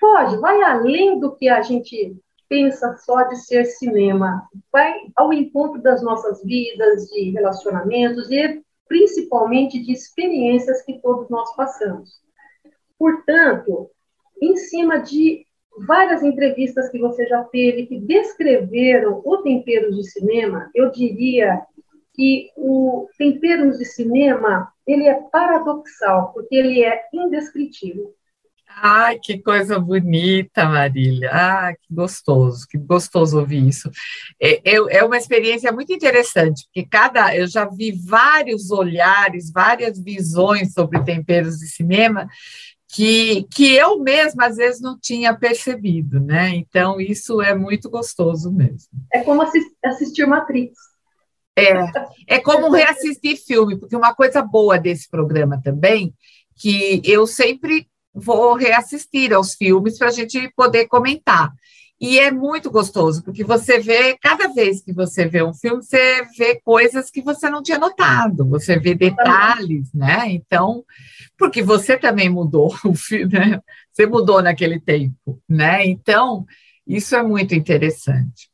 pode, 0.00 0.38
vai 0.38 0.62
além 0.62 1.20
do 1.20 1.36
que 1.36 1.48
a 1.48 1.60
gente 1.62 2.16
pensa 2.48 2.96
só 2.96 3.24
de 3.24 3.36
ser 3.36 3.66
cinema, 3.66 4.48
vai 4.72 4.94
ao 5.14 5.32
encontro 5.32 5.82
das 5.82 6.02
nossas 6.02 6.42
vidas, 6.42 7.06
de 7.08 7.30
relacionamentos 7.30 8.30
e 8.30 8.62
principalmente 8.88 9.78
de 9.78 9.92
experiências 9.92 10.82
que 10.82 10.98
todos 11.00 11.28
nós 11.28 11.54
passamos. 11.54 12.22
Portanto, 12.98 13.90
em 14.40 14.56
cima 14.56 14.98
de 14.98 15.46
várias 15.86 16.22
entrevistas 16.22 16.88
que 16.88 16.98
você 16.98 17.26
já 17.26 17.44
teve 17.44 17.86
que 17.86 18.00
descreveram 18.00 19.20
o 19.24 19.36
Temperos 19.38 19.94
de 19.94 20.10
Cinema, 20.10 20.70
eu 20.74 20.90
diria 20.90 21.62
que 22.18 22.50
o 22.56 23.08
Temperos 23.16 23.78
de 23.78 23.84
Cinema 23.84 24.72
ele 24.84 25.06
é 25.06 25.14
paradoxal, 25.30 26.32
porque 26.32 26.56
ele 26.56 26.82
é 26.82 27.00
indescritível. 27.14 28.12
Ai, 28.80 29.18
que 29.22 29.38
coisa 29.38 29.78
bonita, 29.78 30.66
Marília. 30.66 31.30
Ah, 31.32 31.72
que 31.72 31.94
gostoso, 31.94 32.66
que 32.68 32.76
gostoso 32.76 33.38
ouvir 33.38 33.66
isso. 33.68 33.88
É, 34.40 34.56
é, 34.68 34.98
é, 34.98 35.04
uma 35.04 35.16
experiência 35.16 35.70
muito 35.70 35.92
interessante, 35.92 36.64
porque 36.66 36.88
cada 36.88 37.34
eu 37.36 37.46
já 37.46 37.64
vi 37.64 37.92
vários 37.92 38.70
olhares, 38.70 39.52
várias 39.52 40.02
visões 40.02 40.72
sobre 40.72 41.02
temperos 41.04 41.58
de 41.58 41.68
cinema 41.68 42.28
que, 42.88 43.46
que 43.54 43.74
eu 43.74 43.98
mesma 44.00 44.46
às 44.46 44.56
vezes 44.56 44.80
não 44.80 44.98
tinha 44.98 45.36
percebido, 45.36 46.18
né? 46.18 46.50
Então, 46.54 47.00
isso 47.00 47.40
é 47.40 47.54
muito 47.54 47.88
gostoso 47.88 48.52
mesmo. 48.52 48.88
É 49.12 49.22
como 49.22 49.42
assistir 49.84 50.26
Matrix. 50.26 50.87
É, 51.58 52.36
é 52.36 52.38
como 52.40 52.70
reassistir 52.70 53.36
filme, 53.36 53.78
porque 53.78 53.96
uma 53.96 54.14
coisa 54.14 54.42
boa 54.42 54.78
desse 54.78 55.08
programa 55.08 55.60
também, 55.62 56.14
que 56.56 57.00
eu 57.04 57.26
sempre 57.26 57.88
vou 58.14 58.54
reassistir 58.54 59.32
aos 59.32 59.54
filmes 59.54 59.98
para 59.98 60.08
a 60.08 60.12
gente 60.12 60.50
poder 60.56 60.86
comentar. 60.86 61.52
E 62.00 62.18
é 62.18 62.30
muito 62.30 62.70
gostoso, 62.70 63.24
porque 63.24 63.42
você 63.42 63.80
vê, 63.80 64.16
cada 64.22 64.46
vez 64.48 64.80
que 64.80 64.92
você 64.92 65.26
vê 65.26 65.42
um 65.42 65.52
filme, 65.52 65.82
você 65.82 66.24
vê 66.38 66.60
coisas 66.64 67.10
que 67.10 67.20
você 67.20 67.50
não 67.50 67.60
tinha 67.60 67.78
notado, 67.78 68.48
você 68.48 68.78
vê 68.78 68.94
detalhes, 68.94 69.92
né? 69.92 70.30
Então, 70.30 70.84
porque 71.36 71.60
você 71.60 71.98
também 71.98 72.28
mudou 72.28 72.72
o 72.84 72.94
filme, 72.94 73.32
né? 73.32 73.60
Você 73.92 74.06
mudou 74.06 74.40
naquele 74.40 74.78
tempo, 74.78 75.42
né? 75.48 75.84
Então, 75.86 76.46
isso 76.86 77.16
é 77.16 77.22
muito 77.22 77.52
interessante. 77.52 78.48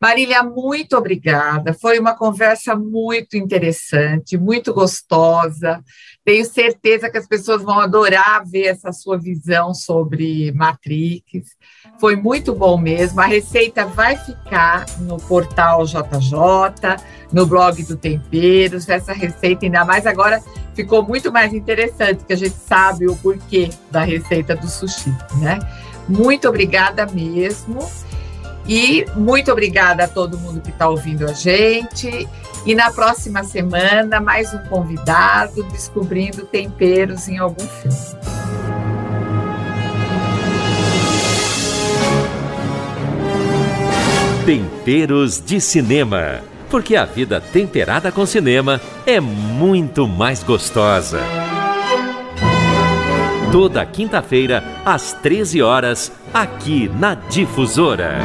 Marília, 0.00 0.42
muito 0.42 0.96
obrigada. 0.96 1.74
Foi 1.74 1.98
uma 1.98 2.16
conversa 2.16 2.74
muito 2.74 3.36
interessante, 3.36 4.38
muito 4.38 4.72
gostosa. 4.72 5.82
Tenho 6.24 6.44
certeza 6.44 7.10
que 7.10 7.18
as 7.18 7.26
pessoas 7.26 7.62
vão 7.62 7.80
adorar 7.80 8.44
ver 8.46 8.66
essa 8.66 8.92
sua 8.92 9.18
visão 9.18 9.74
sobre 9.74 10.52
Matrix. 10.52 11.56
Foi 11.98 12.14
muito 12.14 12.54
bom 12.54 12.76
mesmo. 12.78 13.20
A 13.20 13.26
receita 13.26 13.86
vai 13.86 14.16
ficar 14.16 14.86
no 15.00 15.16
portal 15.16 15.84
JJ, 15.84 17.02
no 17.32 17.46
blog 17.46 17.82
do 17.84 17.96
Temperos. 17.96 18.88
Essa 18.88 19.12
receita, 19.12 19.64
ainda 19.64 19.84
mais 19.84 20.06
agora, 20.06 20.42
ficou 20.74 21.02
muito 21.02 21.32
mais 21.32 21.52
interessante, 21.52 22.24
que 22.24 22.32
a 22.32 22.36
gente 22.36 22.54
sabe 22.54 23.06
o 23.06 23.16
porquê 23.16 23.70
da 23.90 24.02
receita 24.02 24.54
do 24.54 24.68
sushi, 24.68 25.10
né? 25.40 25.58
Muito 26.08 26.48
obrigada 26.48 27.06
mesmo. 27.06 27.78
E 28.66 29.04
muito 29.16 29.50
obrigada 29.50 30.04
a 30.04 30.08
todo 30.08 30.38
mundo 30.38 30.60
que 30.60 30.70
está 30.70 30.88
ouvindo 30.88 31.24
a 31.28 31.32
gente. 31.32 32.28
E 32.66 32.74
na 32.74 32.90
próxima 32.90 33.42
semana, 33.42 34.20
mais 34.20 34.52
um 34.52 34.58
convidado 34.64 35.62
descobrindo 35.64 36.44
temperos 36.44 37.28
em 37.28 37.38
algum 37.38 37.66
filme. 37.66 37.96
Temperos 44.44 45.40
de 45.40 45.60
Cinema. 45.60 46.40
Porque 46.70 46.94
a 46.94 47.04
vida 47.04 47.40
temperada 47.40 48.12
com 48.12 48.24
cinema 48.24 48.80
é 49.04 49.18
muito 49.20 50.06
mais 50.06 50.42
gostosa. 50.42 51.20
Toda 53.52 53.84
quinta-feira, 53.84 54.62
às 54.84 55.12
13 55.12 55.60
horas, 55.60 56.12
aqui 56.32 56.88
na 56.88 57.14
Difusora. 57.14 58.20